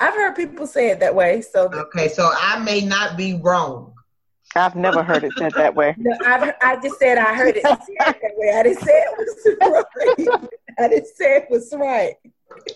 I've 0.00 0.14
heard 0.14 0.34
people 0.34 0.66
say 0.66 0.90
it 0.90 1.00
that 1.00 1.14
way. 1.14 1.42
So 1.42 1.70
okay, 1.72 2.08
so 2.08 2.30
I 2.34 2.58
may 2.58 2.80
not 2.80 3.16
be 3.16 3.34
wrong. 3.34 3.91
I've 4.54 4.76
never 4.76 5.02
heard 5.02 5.24
it 5.24 5.32
said 5.38 5.52
that 5.56 5.74
way. 5.74 5.94
No, 5.98 6.16
I've, 6.24 6.54
I 6.62 6.80
just 6.80 6.98
said 6.98 7.18
I 7.18 7.34
heard 7.34 7.56
it 7.56 7.62
said 7.62 7.78
that 7.98 8.32
way. 8.36 8.52
I 8.54 8.62
didn't 8.62 8.80
say 8.80 8.92
it 8.92 9.18
was 9.18 10.26
right. 10.40 10.50
I 10.78 10.88
didn't 10.88 11.06
say 11.06 11.36
it 11.36 11.50
was 11.50 11.72
right. 11.76 12.14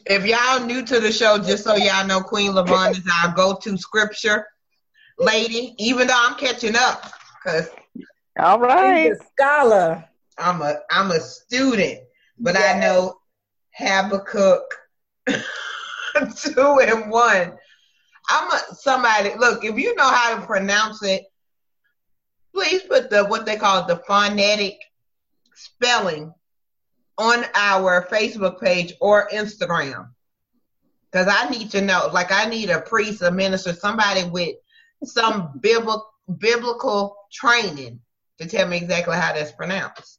If 0.06 0.24
y'all 0.24 0.64
new 0.64 0.84
to 0.86 1.00
the 1.00 1.12
show, 1.12 1.38
just 1.38 1.64
so 1.64 1.76
y'all 1.76 2.06
know, 2.06 2.20
Queen 2.20 2.54
Lyvonne 2.54 2.92
is 2.92 3.06
our 3.22 3.34
go-to 3.34 3.76
scripture 3.76 4.46
lady. 5.18 5.74
Even 5.78 6.06
though 6.06 6.14
I'm 6.16 6.36
catching 6.36 6.76
up, 6.76 7.12
because 7.44 7.68
all 8.38 8.58
right, 8.58 9.08
She's 9.08 9.20
a 9.20 9.24
scholar. 9.32 10.04
I'm 10.38 10.62
a 10.62 10.76
I'm 10.90 11.10
a 11.10 11.20
student, 11.20 12.00
but 12.38 12.54
yes. 12.54 12.76
I 12.76 12.80
know 12.80 13.18
Habakkuk 13.74 14.62
two 16.36 16.80
and 16.82 17.10
one. 17.10 17.56
I'm 18.28 18.50
a, 18.50 18.58
somebody. 18.74 19.30
Look, 19.38 19.64
if 19.64 19.78
you 19.78 19.94
know 19.94 20.08
how 20.08 20.38
to 20.38 20.46
pronounce 20.46 21.02
it, 21.02 21.24
please 22.56 22.82
put 22.82 23.10
the 23.10 23.22
what 23.26 23.44
they 23.44 23.56
call 23.56 23.86
the 23.86 23.96
phonetic 24.08 24.78
spelling 25.54 26.32
on 27.18 27.44
our 27.54 28.06
Facebook 28.10 28.58
page 28.60 28.94
or 28.98 29.28
Instagram. 29.28 30.08
Because 31.10 31.28
I 31.28 31.50
need 31.50 31.70
to 31.72 31.82
know, 31.82 32.08
like, 32.12 32.32
I 32.32 32.46
need 32.46 32.70
a 32.70 32.80
priest, 32.80 33.20
a 33.20 33.30
minister, 33.30 33.74
somebody 33.74 34.24
with 34.24 34.56
some 35.04 35.58
biblical 35.60 36.06
biblical 36.38 37.16
training 37.30 38.00
to 38.38 38.48
tell 38.48 38.66
me 38.66 38.78
exactly 38.78 39.16
how 39.16 39.34
that's 39.34 39.52
pronounced. 39.52 40.18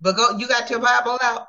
But 0.00 0.16
go, 0.16 0.38
you 0.38 0.48
got 0.48 0.70
your 0.70 0.80
Bible 0.80 1.18
out. 1.22 1.46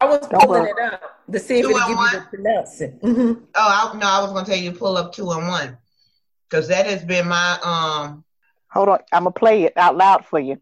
I 0.00 0.06
was 0.06 0.26
pulling 0.28 0.66
it 0.66 0.92
up 0.92 1.02
to 1.32 1.38
see 1.40 1.58
if 1.58 1.66
it 1.66 1.68
give 1.68 1.88
you 1.88 2.10
the 2.12 2.26
pronounce 2.30 2.80
it. 2.80 3.02
Mm-hmm. 3.02 3.44
Oh, 3.54 3.90
I, 3.94 3.98
no, 3.98 4.06
I 4.06 4.22
was 4.22 4.32
going 4.32 4.44
to 4.44 4.50
tell 4.50 4.60
you 4.60 4.72
to 4.72 4.78
pull 4.78 4.96
up 4.96 5.12
two 5.12 5.30
and 5.32 5.48
one 5.48 5.78
because 6.48 6.68
that 6.68 6.86
has 6.86 7.04
been 7.04 7.26
my 7.26 7.58
um. 7.64 8.22
Hold 8.76 8.90
on, 8.90 8.98
I'm 9.10 9.22
gonna 9.22 9.30
play 9.30 9.62
it 9.62 9.72
out 9.76 9.96
loud 9.96 10.26
for 10.26 10.38
you. 10.38 10.60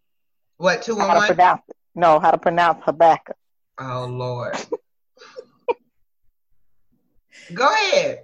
What 0.59 0.83
two 0.83 1.00
and 1.00 1.03
how? 1.03 1.18
To 1.18 1.27
pronounce 1.27 1.62
it. 1.68 1.74
No, 1.96 2.20
how 2.20 2.31
to 2.31 2.38
pronounce 2.38 2.81
Habakkuk. 2.85 3.35
Oh 3.81 4.07
Lord. 4.09 4.55
Go 7.55 7.66
ahead. 7.66 8.20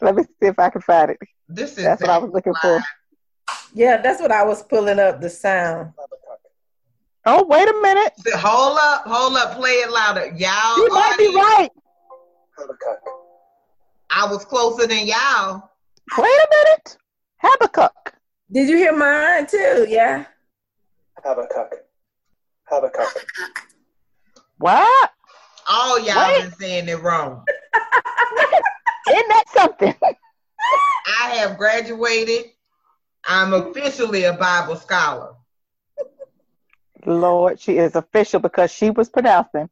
Let 0.00 0.14
me 0.14 0.22
see 0.22 0.46
if 0.46 0.56
I 0.60 0.70
can 0.70 0.82
find 0.82 1.10
it. 1.10 1.18
This 1.48 1.78
is 1.78 1.84
that's 1.84 2.00
what 2.00 2.10
I 2.10 2.18
was 2.18 2.30
looking 2.30 2.52
for. 2.62 2.80
Yeah, 3.74 3.96
that's 3.96 4.22
what 4.22 4.30
I 4.30 4.44
was 4.44 4.62
pulling 4.62 5.00
up 5.00 5.20
the 5.20 5.30
sound. 5.30 5.92
Oh, 7.24 7.44
wait 7.44 7.68
a 7.68 7.74
minute. 7.82 8.12
Hold 8.36 8.78
up, 8.80 9.02
hold 9.04 9.36
up, 9.36 9.56
play 9.56 9.70
it 9.70 9.90
louder. 9.90 10.26
Y'all 10.26 10.78
You 10.78 10.88
might 10.90 11.16
be 11.18 11.34
right. 11.34 11.70
Habakkuk. 12.56 13.00
I 14.10 14.30
was 14.30 14.44
closer 14.44 14.86
than 14.86 15.08
y'all. 15.08 15.68
Wait 16.16 16.24
a 16.24 16.48
minute. 16.52 16.98
Habakkuk. 17.38 18.15
Did 18.50 18.68
you 18.68 18.76
hear 18.76 18.96
mine 18.96 19.46
too? 19.46 19.86
Yeah. 19.88 20.24
Habakkuk. 21.24 21.74
Habakkuk. 22.64 23.26
What? 24.58 25.10
All 25.68 25.98
y'all 25.98 26.28
Wait. 26.28 26.42
been 26.42 26.52
saying 26.52 26.88
it 26.88 27.02
wrong. 27.02 27.44
Isn't 29.08 29.28
that 29.28 29.44
something? 29.52 29.94
I 31.22 31.30
have 31.36 31.58
graduated. 31.58 32.52
I'm 33.24 33.52
officially 33.52 34.24
a 34.24 34.32
Bible 34.32 34.76
scholar. 34.76 35.34
Lord, 37.04 37.60
she 37.60 37.78
is 37.78 37.96
official 37.96 38.40
because 38.40 38.70
she 38.70 38.90
was 38.90 39.08
pronouncing 39.08 39.68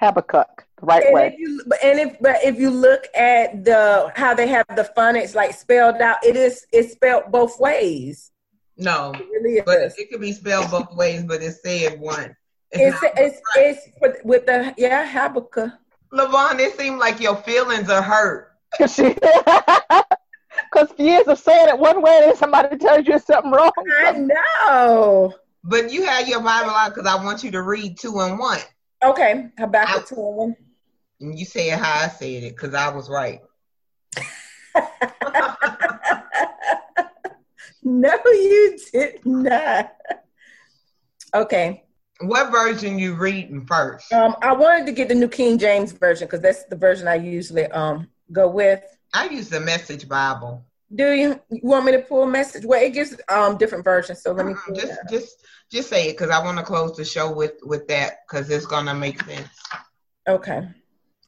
Habakkuk 0.00 0.66
the 0.78 0.86
right 0.86 1.04
and 1.04 1.14
way. 1.14 1.26
If 1.28 1.38
you, 1.38 1.62
and 1.82 1.98
if 1.98 2.18
but 2.20 2.36
if 2.44 2.58
you 2.58 2.70
look 2.70 3.06
at 3.14 3.64
the 3.64 4.12
how 4.14 4.34
they 4.34 4.46
have 4.48 4.66
the 4.74 4.90
phonics 4.96 5.34
like 5.34 5.54
spelled 5.54 5.96
out, 5.96 6.24
it 6.24 6.36
is 6.36 6.66
it's 6.72 6.92
spelled 6.92 7.24
both 7.30 7.58
ways. 7.58 8.30
No, 8.76 9.12
it 9.14 9.26
really 9.30 9.62
but 9.64 9.92
it 9.96 10.10
could 10.10 10.20
be 10.20 10.32
spelled 10.32 10.70
both 10.70 10.94
ways, 10.94 11.24
but 11.24 11.42
it's 11.42 11.62
said 11.62 11.98
one. 11.98 12.36
It's 12.72 13.02
it's, 13.16 13.40
it's, 13.56 13.88
it's 13.96 14.24
with 14.24 14.46
the 14.46 14.74
yeah 14.76 15.06
Habakkuk. 15.06 15.72
Lyvonne, 16.12 16.60
it 16.60 16.76
seems 16.76 16.98
like 17.00 17.20
your 17.20 17.36
feelings 17.36 17.90
are 17.90 18.02
hurt. 18.02 18.52
Because 20.72 20.88
years 20.98 21.26
of 21.26 21.38
saying 21.38 21.68
it 21.68 21.78
one 21.78 22.02
way, 22.02 22.16
and 22.16 22.30
then 22.30 22.36
somebody 22.36 22.76
tells 22.78 23.06
you 23.06 23.18
something 23.18 23.50
wrong. 23.50 23.70
I 24.04 24.12
know. 24.66 25.34
But 25.62 25.92
you 25.92 26.04
have 26.06 26.28
your 26.28 26.40
Bible 26.40 26.70
out 26.70 26.94
because 26.94 27.06
I 27.06 27.22
want 27.22 27.44
you 27.44 27.50
to 27.52 27.62
read 27.62 27.98
two 27.98 28.18
and 28.20 28.38
one. 28.38 28.58
Okay, 29.04 29.50
Habakkuk 29.58 30.06
two 30.08 30.14
and 30.16 30.36
one. 30.36 30.56
And 31.20 31.38
you 31.38 31.44
say 31.44 31.70
it 31.70 31.78
how 31.78 32.04
I 32.04 32.08
said 32.08 32.42
it 32.42 32.56
because 32.56 32.74
I 32.74 32.88
was 32.88 33.08
right. 33.08 33.40
no, 37.82 38.12
you 38.26 38.78
did 38.92 39.24
not. 39.24 39.92
Okay. 41.34 41.84
What 42.20 42.50
version 42.50 42.98
you 42.98 43.14
reading 43.14 43.66
first? 43.66 44.12
Um, 44.12 44.36
I 44.40 44.52
wanted 44.54 44.86
to 44.86 44.92
get 44.92 45.08
the 45.08 45.14
New 45.14 45.28
King 45.28 45.58
James 45.58 45.92
version 45.92 46.26
because 46.26 46.40
that's 46.40 46.64
the 46.64 46.76
version 46.76 47.06
I 47.08 47.16
usually 47.16 47.66
um 47.66 48.08
go 48.32 48.48
with. 48.48 48.82
I 49.12 49.28
use 49.28 49.48
the 49.48 49.60
Message 49.60 50.08
Bible. 50.08 50.64
Do 50.94 51.10
you, 51.12 51.40
you 51.50 51.60
want 51.62 51.84
me 51.84 51.92
to 51.92 51.98
pull 51.98 52.22
a 52.22 52.26
message? 52.26 52.64
Well, 52.64 52.80
it 52.80 52.94
gives 52.94 53.16
um 53.28 53.56
different 53.56 53.84
versions, 53.84 54.22
so 54.22 54.32
let 54.32 54.46
me 54.46 54.52
uh 54.52 54.74
just 54.74 54.98
just 55.10 55.46
just 55.70 55.88
say 55.88 56.08
it 56.08 56.12
because 56.12 56.30
I 56.30 56.42
want 56.44 56.58
to 56.58 56.64
close 56.64 56.96
the 56.96 57.04
show 57.04 57.32
with 57.32 57.54
with 57.64 57.88
that 57.88 58.18
because 58.26 58.48
it's 58.50 58.66
gonna 58.66 58.94
make 58.94 59.20
sense. 59.24 59.48
Okay. 60.28 60.68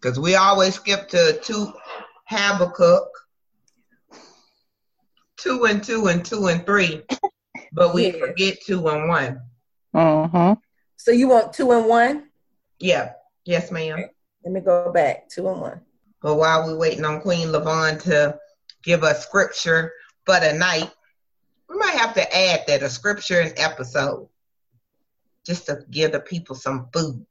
Because 0.00 0.20
we 0.20 0.36
always 0.36 0.74
skip 0.74 1.08
to 1.08 1.40
two 1.42 1.72
Habakkuk, 2.26 3.08
two 5.38 5.64
and 5.64 5.82
two 5.82 6.06
and 6.06 6.24
two 6.24 6.46
and 6.46 6.64
three, 6.64 7.02
but 7.72 7.94
we 7.94 8.12
yeah. 8.12 8.18
forget 8.18 8.58
two 8.64 8.86
and 8.88 9.08
one. 9.08 9.40
Mm-hmm. 9.94 10.52
So 10.96 11.10
you 11.10 11.28
want 11.28 11.52
two 11.52 11.72
and 11.72 11.86
one? 11.86 12.28
Yeah. 12.78 13.12
Yes, 13.44 13.70
ma'am. 13.72 13.94
Okay. 13.94 14.10
Let 14.44 14.52
me 14.52 14.60
go 14.60 14.92
back 14.92 15.28
two 15.28 15.48
and 15.48 15.60
one. 15.60 15.80
But 16.22 16.34
while 16.36 16.66
we're 16.66 16.78
waiting 16.78 17.04
on 17.04 17.20
Queen 17.20 17.50
Lyvonne 17.50 17.98
to 18.00 18.38
give 18.88 19.04
us 19.04 19.22
scripture 19.22 19.92
for 20.24 20.40
the 20.40 20.54
night, 20.54 20.90
we 21.68 21.76
might 21.76 21.94
have 21.94 22.14
to 22.14 22.36
add 22.36 22.64
that 22.66 22.82
a 22.82 22.88
scripture 22.88 23.38
and 23.38 23.52
episode 23.58 24.26
just 25.44 25.66
to 25.66 25.84
give 25.90 26.12
the 26.12 26.20
people 26.20 26.56
some 26.56 26.88
food. 26.90 27.24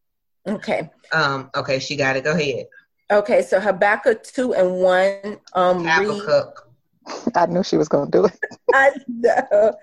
Okay. 0.48 0.90
Um, 1.12 1.50
okay, 1.56 1.80
she 1.80 1.96
got 1.96 2.16
it. 2.16 2.24
Go 2.24 2.34
ahead. 2.34 2.68
Okay, 3.12 3.42
so 3.42 3.60
Habakkuk 3.60 4.22
2 4.24 4.54
and 4.54 4.72
1. 4.76 5.40
Um, 5.54 5.84
Habakkuk. 5.84 6.70
I 7.34 7.48
knew 7.48 7.64
she 7.64 7.78
was 7.78 7.90
going 7.90 8.12
to 8.12 8.18
do 8.18 8.26
it. 8.26 8.40
I 8.74 8.92
know. 9.08 9.74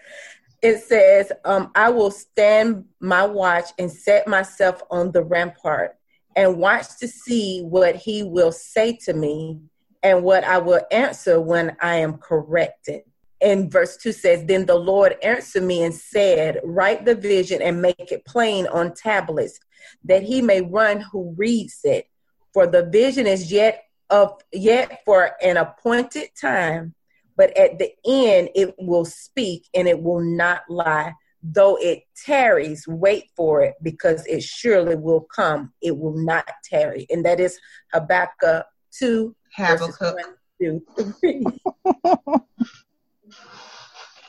It 0.62 0.78
says, 0.78 1.32
um, 1.44 1.72
I 1.74 1.90
will 1.90 2.12
stand 2.12 2.84
my 3.00 3.26
watch 3.26 3.70
and 3.80 3.90
set 3.90 4.28
myself 4.28 4.80
on 4.90 5.10
the 5.10 5.24
rampart 5.24 5.96
and 6.36 6.56
watch 6.56 6.98
to 7.00 7.08
see 7.08 7.62
what 7.62 7.96
he 7.96 8.22
will 8.22 8.52
say 8.52 8.96
to 9.04 9.12
me 9.12 9.60
and 10.04 10.22
what 10.22 10.44
I 10.44 10.58
will 10.58 10.82
answer 10.92 11.40
when 11.40 11.76
I 11.80 11.96
am 11.96 12.18
corrected. 12.18 13.02
And 13.40 13.72
verse 13.72 13.96
2 13.96 14.12
says, 14.12 14.44
Then 14.44 14.66
the 14.66 14.76
Lord 14.76 15.16
answered 15.22 15.64
me 15.64 15.82
and 15.82 15.94
said, 15.94 16.60
Write 16.62 17.06
the 17.06 17.14
vision 17.14 17.62
and 17.62 17.82
make 17.82 18.12
it 18.12 18.24
plain 18.26 18.66
on 18.66 18.94
tablets, 18.94 19.58
that 20.04 20.22
he 20.22 20.42
may 20.42 20.60
run 20.60 21.00
who 21.00 21.34
reads 21.36 21.80
it. 21.84 22.06
For 22.52 22.66
the 22.66 22.84
vision 22.84 23.26
is 23.26 23.50
yet 23.50 23.82
of 24.10 24.40
yet 24.52 25.00
for 25.06 25.32
an 25.42 25.56
appointed 25.56 26.28
time, 26.38 26.94
but 27.36 27.56
at 27.56 27.78
the 27.78 27.90
end 28.06 28.50
it 28.54 28.74
will 28.78 29.06
speak 29.06 29.66
and 29.74 29.88
it 29.88 30.00
will 30.00 30.20
not 30.20 30.62
lie. 30.68 31.14
Though 31.42 31.76
it 31.76 32.04
tarries, 32.24 32.86
wait 32.86 33.24
for 33.36 33.62
it, 33.62 33.74
because 33.82 34.24
it 34.26 34.42
surely 34.42 34.96
will 34.96 35.26
come. 35.34 35.72
It 35.82 35.96
will 35.98 36.16
not 36.16 36.48
tarry. 36.62 37.06
And 37.10 37.24
that 37.24 37.40
is 37.40 37.58
Habakkuk 37.92 38.66
2 38.98 39.34
Habakkuk. 39.56 40.18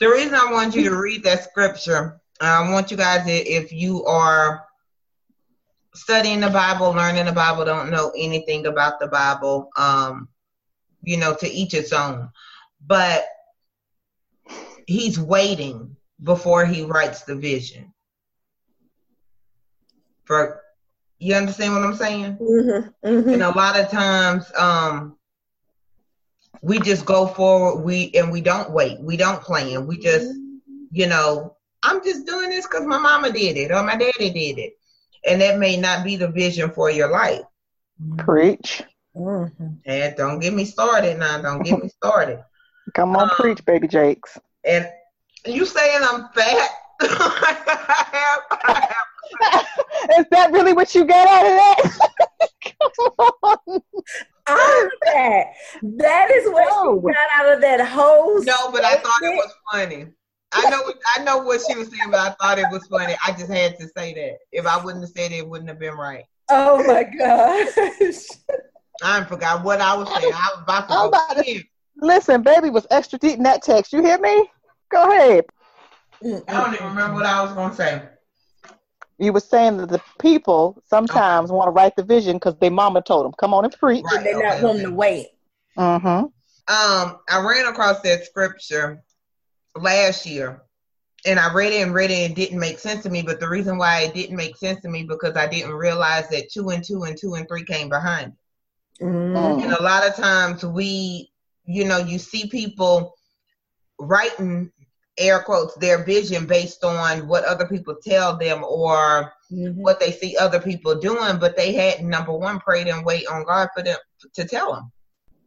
The 0.01 0.09
reason 0.09 0.35
I 0.35 0.51
want 0.51 0.75
you 0.75 0.89
to 0.89 0.95
read 0.97 1.23
that 1.23 1.43
scripture, 1.43 2.19
I 2.41 2.69
want 2.69 2.91
you 2.91 2.97
guys, 2.97 3.23
if 3.27 3.71
you 3.71 4.03
are 4.05 4.65
studying 5.93 6.41
the 6.41 6.49
Bible, 6.49 6.91
learning 6.91 7.25
the 7.25 7.31
Bible, 7.31 7.63
don't 7.63 7.89
know 7.89 8.11
anything 8.17 8.65
about 8.65 8.99
the 8.99 9.07
Bible, 9.07 9.69
um, 9.77 10.27
you 11.01 11.15
know, 11.15 11.33
to 11.35 11.47
each 11.49 11.73
its 11.73 11.93
own. 11.93 12.29
But 12.85 13.25
he's 14.85 15.17
waiting 15.17 15.95
before 16.21 16.65
he 16.65 16.83
writes 16.83 17.23
the 17.23 17.35
vision. 17.35 17.93
For 20.25 20.61
you 21.25 21.33
understand 21.33 21.73
what 21.73 21.81
I'm 21.81 21.95
saying? 21.95 22.38
Mm-hmm, 22.38 23.07
mm-hmm. 23.07 23.29
And 23.29 23.41
a 23.41 23.49
lot 23.49 23.79
of 23.79 23.89
times, 23.89 24.51
um, 24.55 25.17
we 26.61 26.79
just 26.79 27.03
go 27.05 27.25
forward. 27.25 27.83
We 27.83 28.11
and 28.13 28.31
we 28.31 28.41
don't 28.41 28.69
wait. 28.71 28.99
We 28.99 29.17
don't 29.17 29.41
plan. 29.41 29.88
We 29.88 29.97
just, 29.97 30.31
you 30.91 31.07
know, 31.07 31.57
I'm 31.81 32.03
just 32.03 32.27
doing 32.27 32.49
this 32.49 32.67
because 32.67 32.85
my 32.85 32.99
mama 32.99 33.31
did 33.31 33.57
it 33.57 33.71
or 33.71 33.81
my 33.81 33.95
daddy 33.95 34.29
did 34.29 34.59
it, 34.59 34.73
and 35.27 35.41
that 35.41 35.57
may 35.57 35.77
not 35.77 36.03
be 36.03 36.15
the 36.15 36.27
vision 36.27 36.69
for 36.69 36.91
your 36.91 37.09
life. 37.09 37.41
Preach. 38.17 38.83
Mm-hmm. 39.15 39.67
And 39.83 40.15
don't 40.15 40.39
get 40.39 40.53
me 40.53 40.65
started 40.65 41.17
now. 41.17 41.41
Don't 41.41 41.63
get 41.63 41.81
me 41.81 41.89
started. 41.89 42.43
Come 42.93 43.15
on, 43.15 43.23
Um, 43.23 43.29
preach, 43.31 43.65
baby 43.65 43.88
Jakes. 43.88 44.38
And 44.63 44.88
you 45.45 45.65
saying 45.65 46.01
I'm 46.03 46.29
fat? 46.35 46.69
I 47.01 47.97
have, 48.11 48.59
I 48.63 48.73
have 48.73 49.05
Is 50.19 50.25
that 50.31 50.51
really 50.51 50.73
what 50.73 50.93
you 50.95 51.05
got 51.05 51.27
out 51.27 51.45
of 51.45 51.51
that? 51.51 52.09
Come 52.63 53.29
on. 53.43 53.81
All 54.47 54.83
of 54.85 54.91
that. 55.05 55.45
That 55.81 56.31
is 56.31 56.47
what 56.51 56.65
No. 56.69 57.01
she 57.07 57.13
got 57.13 57.27
out 57.33 57.53
of 57.55 57.61
that 57.61 57.85
whole. 57.88 58.41
No, 58.43 58.71
but 58.71 58.83
I 58.85 58.95
thought 58.97 59.21
it 59.23 59.35
was 59.35 59.51
funny. 59.71 60.07
I 60.53 60.69
know 60.69 60.81
what 60.83 60.95
I 61.17 61.23
know 61.23 61.39
what 61.39 61.61
she 61.67 61.75
was 61.75 61.89
saying, 61.89 62.11
but 62.11 62.19
I 62.19 62.29
thought 62.39 62.59
it 62.59 62.67
was 62.71 62.85
funny. 62.88 63.15
I 63.25 63.31
just 63.31 63.51
had 63.51 63.77
to 63.79 63.88
say 63.97 64.13
that. 64.13 64.38
If 64.51 64.65
I 64.65 64.77
wouldn't 64.83 65.03
have 65.03 65.11
said 65.11 65.31
it, 65.31 65.39
it 65.39 65.49
wouldn't 65.49 65.69
have 65.69 65.79
been 65.79 65.95
right. 65.95 66.23
Oh 66.49 66.81
my 66.85 67.03
gosh. 67.03 68.27
I 69.03 69.23
forgot 69.25 69.63
what 69.65 69.81
I 69.81 69.95
was 69.97 70.07
saying. 70.09 70.31
I 70.33 70.51
was 70.55 70.63
about 70.63 70.88
to 70.88 70.93
I'm 70.93 71.07
about 71.07 71.43
to- 71.43 71.63
Listen, 71.97 72.41
baby 72.43 72.69
was 72.69 72.85
extra 72.91 73.17
deep 73.19 73.38
in 73.38 73.43
that 73.43 73.63
text. 73.63 73.91
You 73.91 74.01
hear 74.03 74.19
me? 74.19 74.47
Go 74.91 75.11
ahead. 75.11 75.45
I 76.23 76.27
don't 76.47 76.73
even 76.75 76.88
remember 76.88 77.15
what 77.15 77.25
I 77.25 77.41
was 77.43 77.53
gonna 77.53 77.73
say. 77.75 78.01
You 79.17 79.32
were 79.32 79.39
saying 79.39 79.78
that 79.78 79.89
the 79.89 80.01
people 80.19 80.82
sometimes 80.88 81.51
want 81.51 81.67
to 81.67 81.71
write 81.71 81.95
the 81.95 82.04
vision 82.04 82.36
because 82.36 82.56
their 82.58 82.71
mama 82.71 83.01
told 83.01 83.25
them, 83.25 83.34
"Come 83.39 83.54
on 83.54 83.63
and 83.63 83.73
preach." 83.73 84.04
Right. 84.04 84.23
They're 84.23 84.41
not 84.41 84.56
okay, 84.56 84.63
wanting 84.63 84.82
okay. 84.82 84.89
to 84.89 84.95
wait. 84.95 85.28
Mm-hmm. 85.78 86.08
Um, 86.67 87.19
I 87.30 87.41
ran 87.41 87.67
across 87.67 88.01
that 88.01 88.25
scripture 88.25 89.04
last 89.75 90.25
year, 90.25 90.63
and 91.25 91.39
I 91.39 91.54
read 91.54 91.73
it 91.73 91.82
and 91.82 91.93
read 91.93 92.12
it 92.12 92.30
and 92.30 92.32
it 92.32 92.36
didn't 92.36 92.60
make 92.60 92.80
sense 92.80 93.04
to 93.04 93.10
me. 93.10 93.21
But 93.21 93.39
the 93.39 93.49
reason 93.49 93.78
why 93.78 94.01
it 94.01 94.13
didn't 94.13 94.36
make 94.36 94.58
sense 94.58 94.82
to 94.82 94.89
me 94.89 95.04
because 95.04 95.36
I 95.36 95.47
didn't 95.47 95.73
realize 95.73 96.28
that 96.30 96.51
two 96.51 96.69
and 96.69 96.84
two 96.84 97.04
and 97.04 97.17
two 97.17 97.36
and 97.36 97.47
three 97.47 97.63
came 97.63 97.89
behind. 97.89 98.34
Mm. 99.01 99.63
And 99.63 99.73
a 99.73 99.84
lot 99.84 100.08
of 100.08 100.15
times 100.15 100.63
we, 100.63 101.32
you 101.65 101.86
know, 101.86 101.97
you 101.97 102.17
see 102.17 102.47
people 102.47 103.15
writing 103.99 104.71
air 105.17 105.39
quotes 105.41 105.75
their 105.75 106.04
vision 106.04 106.45
based 106.45 106.84
on 106.84 107.28
what 107.28 107.43
other 107.45 107.67
people 107.67 107.95
tell 108.04 108.38
them 108.38 108.63
or 108.63 109.34
Mhm. 109.51 109.75
what 109.75 109.99
they 109.99 110.12
see 110.12 110.36
other 110.38 110.60
people 110.60 110.95
doing, 110.95 111.38
but 111.38 111.56
they 111.56 111.73
had 111.73 112.04
number 112.04 112.34
one 112.34 112.60
prayed 112.60 112.88
and 112.88 113.06
wait 113.06 113.28
on 113.28 113.45
God 113.45 113.69
for 113.75 113.84
them 113.84 113.97
to 114.34 114.45
tell 114.45 114.73
them. 114.73 114.91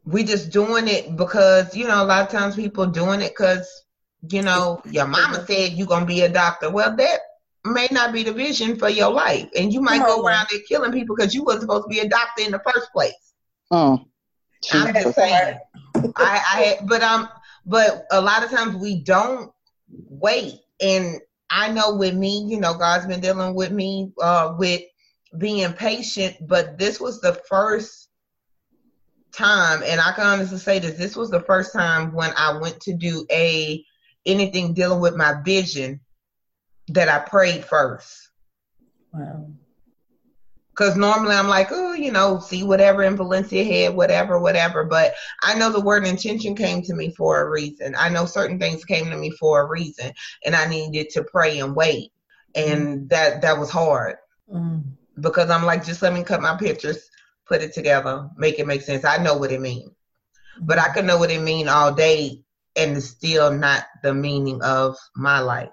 We 0.05 0.23
just 0.23 0.49
doing 0.49 0.87
it 0.87 1.15
because 1.15 1.75
you 1.75 1.87
know 1.87 2.01
a 2.01 2.05
lot 2.05 2.23
of 2.23 2.29
times 2.29 2.55
people 2.55 2.85
doing 2.87 3.21
it 3.21 3.29
because 3.37 3.67
you 4.29 4.41
know 4.41 4.81
your 4.85 5.07
mama 5.07 5.45
said 5.45 5.73
you're 5.73 5.87
gonna 5.87 6.05
be 6.05 6.21
a 6.21 6.29
doctor. 6.29 6.69
Well, 6.69 6.95
that 6.95 7.19
may 7.65 7.87
not 7.91 8.13
be 8.13 8.23
the 8.23 8.31
vision 8.33 8.77
for 8.77 8.89
your 8.89 9.11
life, 9.11 9.47
and 9.55 9.71
you 9.73 9.81
might 9.81 9.99
go 10.05 10.23
around 10.23 10.47
there 10.49 10.61
killing 10.67 10.91
people 10.91 11.15
because 11.15 11.35
you 11.35 11.43
wasn't 11.43 11.63
supposed 11.63 11.83
to 11.83 11.89
be 11.89 11.99
a 11.99 12.09
doctor 12.09 12.43
in 12.43 12.51
the 12.51 12.59
first 12.59 12.91
place. 12.91 13.33
Mm. 13.71 14.05
I'm 14.71 14.93
just 14.93 15.15
saying. 15.15 15.59
I, 16.15 16.41
I, 16.53 16.77
but 16.85 17.01
um, 17.03 17.29
but 17.65 18.05
a 18.11 18.21
lot 18.21 18.43
of 18.43 18.49
times 18.49 18.75
we 18.75 19.01
don't 19.03 19.51
wait, 19.91 20.59
and 20.81 21.19
I 21.49 21.71
know 21.71 21.95
with 21.95 22.15
me, 22.15 22.45
you 22.47 22.59
know, 22.59 22.73
God's 22.75 23.07
been 23.07 23.21
dealing 23.21 23.55
with 23.55 23.71
me 23.71 24.11
uh, 24.21 24.55
with 24.57 24.81
being 25.37 25.71
patient, 25.73 26.35
but 26.47 26.77
this 26.77 26.99
was 26.99 27.21
the 27.21 27.33
first 27.47 28.09
time, 29.31 29.81
and 29.85 29.99
I 29.99 30.11
can 30.13 30.25
honestly 30.25 30.57
say 30.57 30.79
this: 30.79 30.97
this 30.97 31.15
was 31.15 31.29
the 31.29 31.41
first 31.41 31.73
time 31.73 32.13
when 32.13 32.31
I 32.37 32.57
went 32.57 32.79
to 32.81 32.93
do 32.93 33.25
a 33.31 33.83
anything 34.25 34.73
dealing 34.73 34.99
with 34.99 35.15
my 35.15 35.41
vision 35.43 36.01
that 36.89 37.09
I 37.09 37.19
prayed 37.19 37.65
first. 37.65 38.29
Wow. 39.13 39.51
Because 40.79 40.95
normally 40.95 41.35
I'm 41.35 41.49
like, 41.49 41.67
oh, 41.71 41.91
you 41.91 42.09
know, 42.09 42.39
see 42.39 42.63
whatever 42.63 43.03
in 43.03 43.17
Valencia 43.17 43.65
head, 43.65 43.93
whatever, 43.93 44.39
whatever. 44.39 44.85
But 44.85 45.13
I 45.43 45.53
know 45.55 45.73
the 45.73 45.81
word 45.81 46.07
intention 46.07 46.55
came 46.55 46.81
to 46.83 46.93
me 46.93 47.11
for 47.11 47.41
a 47.41 47.49
reason. 47.49 47.95
I 47.97 48.07
know 48.07 48.25
certain 48.25 48.57
things 48.57 48.85
came 48.85 49.09
to 49.09 49.17
me 49.17 49.29
for 49.31 49.59
a 49.59 49.67
reason, 49.67 50.13
and 50.45 50.55
I 50.55 50.67
needed 50.67 51.09
to 51.09 51.25
pray 51.25 51.59
and 51.59 51.75
wait, 51.75 52.13
and 52.55 53.09
that 53.09 53.41
that 53.41 53.59
was 53.59 53.69
hard 53.69 54.15
Mm. 54.49 54.83
because 55.19 55.49
I'm 55.49 55.65
like, 55.65 55.85
just 55.85 56.01
let 56.01 56.13
me 56.13 56.23
cut 56.23 56.41
my 56.41 56.55
pictures, 56.55 57.09
put 57.45 57.61
it 57.61 57.73
together, 57.73 58.29
make 58.37 58.57
it 58.57 58.65
make 58.65 58.81
sense. 58.81 59.03
I 59.03 59.17
know 59.17 59.35
what 59.35 59.51
it 59.51 59.59
means, 59.59 59.91
but 60.61 60.79
I 60.79 60.87
could 60.93 61.03
know 61.03 61.17
what 61.17 61.29
it 61.29 61.41
mean 61.41 61.67
all 61.67 61.93
day, 61.93 62.41
and 62.77 62.95
it's 62.95 63.07
still 63.07 63.51
not 63.51 63.83
the 64.01 64.13
meaning 64.13 64.61
of 64.61 64.95
my 65.13 65.41
life. 65.41 65.69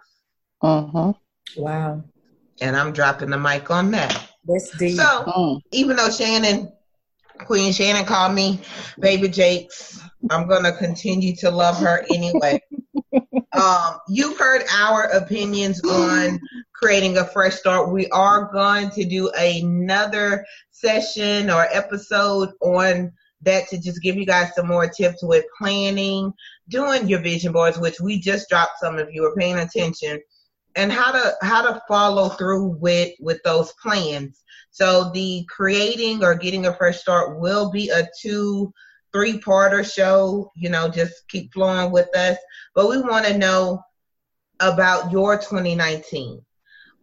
Mm-hmm. 0.64 1.62
Wow. 1.62 2.02
And 2.60 2.76
I'm 2.76 2.92
dropping 2.92 3.30
the 3.30 3.38
mic 3.38 3.70
on 3.70 3.92
that. 3.92 4.25
That's 4.46 4.76
deep. 4.78 4.96
So. 4.96 5.24
Mm. 5.24 5.60
even 5.72 5.96
though 5.96 6.10
Shannon, 6.10 6.72
Queen 7.38 7.72
Shannon 7.72 8.04
called 8.04 8.34
me 8.34 8.60
Baby 8.98 9.28
Jakes, 9.28 10.02
I'm 10.30 10.48
gonna 10.48 10.76
continue 10.76 11.34
to 11.36 11.50
love 11.50 11.78
her 11.78 12.04
anyway. 12.12 12.60
um, 13.52 13.98
you've 14.08 14.38
heard 14.38 14.62
our 14.72 15.04
opinions 15.04 15.82
on 15.84 16.40
creating 16.72 17.18
a 17.18 17.24
fresh 17.24 17.54
start. 17.54 17.90
We 17.90 18.08
are 18.10 18.50
going 18.52 18.90
to 18.90 19.04
do 19.04 19.30
another 19.36 20.44
session 20.70 21.50
or 21.50 21.66
episode 21.70 22.50
on 22.60 23.12
that 23.42 23.68
to 23.68 23.78
just 23.78 24.02
give 24.02 24.16
you 24.16 24.26
guys 24.26 24.54
some 24.54 24.66
more 24.66 24.88
tips 24.88 25.22
with 25.22 25.44
planning, 25.56 26.32
doing 26.68 27.08
your 27.08 27.20
vision 27.20 27.52
boards, 27.52 27.78
which 27.78 28.00
we 28.00 28.18
just 28.18 28.48
dropped 28.48 28.78
some 28.80 28.98
of 28.98 29.12
you 29.12 29.24
are 29.24 29.34
paying 29.34 29.58
attention, 29.58 30.20
and 30.76 30.92
how 30.92 31.10
to 31.10 31.34
how 31.42 31.62
to 31.62 31.82
follow 31.88 32.28
through 32.28 32.76
with 32.80 33.12
with 33.18 33.42
those 33.42 33.72
plans. 33.72 34.44
So 34.70 35.10
the 35.12 35.44
creating 35.48 36.22
or 36.22 36.34
getting 36.34 36.66
a 36.66 36.74
fresh 36.74 37.00
start 37.00 37.40
will 37.40 37.70
be 37.70 37.88
a 37.88 38.06
two, 38.20 38.72
three 39.12 39.40
parter 39.40 39.90
show. 39.90 40.52
You 40.54 40.68
know, 40.68 40.88
just 40.88 41.26
keep 41.28 41.52
flowing 41.52 41.90
with 41.90 42.14
us. 42.14 42.36
But 42.74 42.88
we 42.88 43.00
want 43.00 43.26
to 43.26 43.38
know 43.38 43.82
about 44.60 45.10
your 45.10 45.36
2019. 45.36 46.42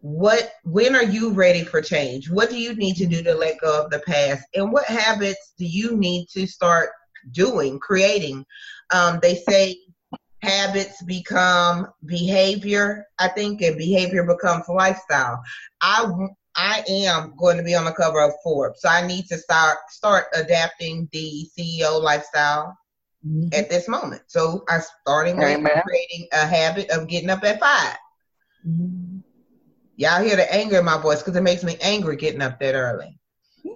What 0.00 0.52
when 0.62 0.94
are 0.94 1.04
you 1.04 1.30
ready 1.32 1.64
for 1.64 1.82
change? 1.82 2.30
What 2.30 2.50
do 2.50 2.58
you 2.58 2.74
need 2.76 2.94
to 2.96 3.06
do 3.06 3.22
to 3.24 3.34
let 3.34 3.60
go 3.60 3.84
of 3.84 3.90
the 3.90 4.00
past? 4.00 4.44
And 4.54 4.72
what 4.72 4.84
habits 4.84 5.54
do 5.58 5.64
you 5.66 5.96
need 5.96 6.28
to 6.28 6.46
start 6.46 6.90
doing, 7.32 7.80
creating? 7.80 8.44
Um, 8.92 9.18
they 9.20 9.36
say 9.48 9.78
habits 10.44 11.02
become 11.02 11.88
behavior, 12.04 13.06
I 13.18 13.28
think, 13.28 13.62
and 13.62 13.76
behavior 13.76 14.24
becomes 14.24 14.68
lifestyle. 14.68 15.42
I 15.80 16.06
I 16.56 16.84
am 16.88 17.34
going 17.36 17.56
to 17.56 17.64
be 17.64 17.74
on 17.74 17.84
the 17.84 17.92
cover 17.92 18.20
of 18.20 18.32
Forbes, 18.42 18.80
so 18.80 18.88
I 18.88 19.06
need 19.06 19.26
to 19.26 19.38
start 19.38 19.78
start 19.88 20.26
adapting 20.34 21.08
the 21.12 21.48
CEO 21.56 22.00
lifestyle 22.00 22.78
Mhm. 23.26 23.52
at 23.54 23.68
this 23.70 23.88
moment. 23.88 24.22
So 24.28 24.64
I'm 24.68 24.82
starting 25.00 25.38
with 25.38 25.82
creating 25.82 26.28
a 26.32 26.46
habit 26.46 26.90
of 26.90 27.08
getting 27.08 27.30
up 27.30 27.42
at 27.42 27.58
five. 27.58 27.96
Mhm. 28.66 29.22
Y'all 29.96 30.22
hear 30.22 30.36
the 30.36 30.52
anger 30.52 30.78
in 30.78 30.84
my 30.84 30.98
voice 30.98 31.20
because 31.20 31.36
it 31.36 31.42
makes 31.42 31.64
me 31.64 31.76
angry 31.80 32.16
getting 32.16 32.42
up 32.42 32.58
that 32.60 32.74
early. 32.74 33.18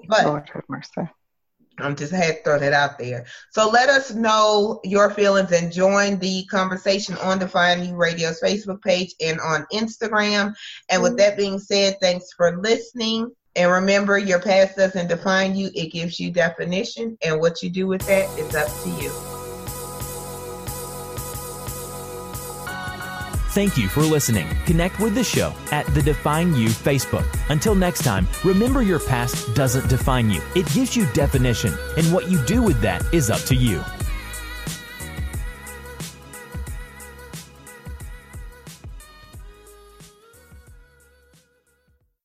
But 0.09 0.27
Lord 0.27 0.49
have 0.53 0.65
mercy. 0.69 1.09
I'm 1.79 1.97
just 1.97 2.13
had 2.13 2.37
to 2.37 2.43
throw 2.43 2.59
that 2.59 2.73
out 2.73 2.99
there. 2.99 3.27
So 3.51 3.69
let 3.69 3.89
us 3.89 4.13
know 4.13 4.81
your 4.85 5.11
feelings 5.11 5.53
and 5.53 5.73
join 5.73 6.19
the 6.19 6.45
conversation 6.47 7.17
on 7.19 7.39
Define 7.39 7.85
U 7.85 7.95
Radio's 7.95 8.41
Facebook 8.41 8.83
page 8.83 9.15
and 9.21 9.41
on 9.41 9.67
Instagram. 9.73 10.55
And 10.89 11.03
with 11.03 11.17
that 11.19 11.37
being 11.37 11.59
said, 11.59 11.97
thanks 12.01 12.33
for 12.37 12.61
listening. 12.61 13.31
And 13.57 13.71
remember, 13.71 14.19
your 14.19 14.41
past 14.41 14.77
doesn't 14.77 15.09
define 15.09 15.57
you, 15.57 15.71
it 15.75 15.93
gives 15.93 16.21
you 16.21 16.31
definition. 16.31 17.19
And 17.25 17.41
what 17.41 17.63
you 17.63 17.71
do 17.71 17.87
with 17.89 18.07
that 18.07 18.29
is 18.39 18.55
up 18.55 18.69
to 18.85 18.91
you. 19.03 19.28
Thank 23.51 23.79
you 23.79 23.89
for 23.89 24.03
listening. 24.03 24.47
Connect 24.67 25.01
with 25.01 25.15
the 25.15 25.25
show 25.25 25.55
at 25.73 25.87
the 25.95 26.03
Define 26.03 26.55
U 26.55 26.69
Facebook. 26.69 27.27
Until 27.49 27.75
next 27.75 28.05
time, 28.05 28.29
remember 28.45 28.83
your 28.83 29.01
past 29.01 29.55
doesn't 29.55 29.89
define 29.89 30.29
you. 30.29 30.43
It 30.55 30.71
gives 30.75 30.95
you 30.95 31.07
definition, 31.15 31.73
and 31.97 32.13
what 32.13 32.31
you 32.31 32.45
do 32.45 32.61
with 32.63 32.81
that 32.83 33.03
is 33.13 33.31
up 33.31 33.41
to 33.43 33.55
you. 33.55 33.83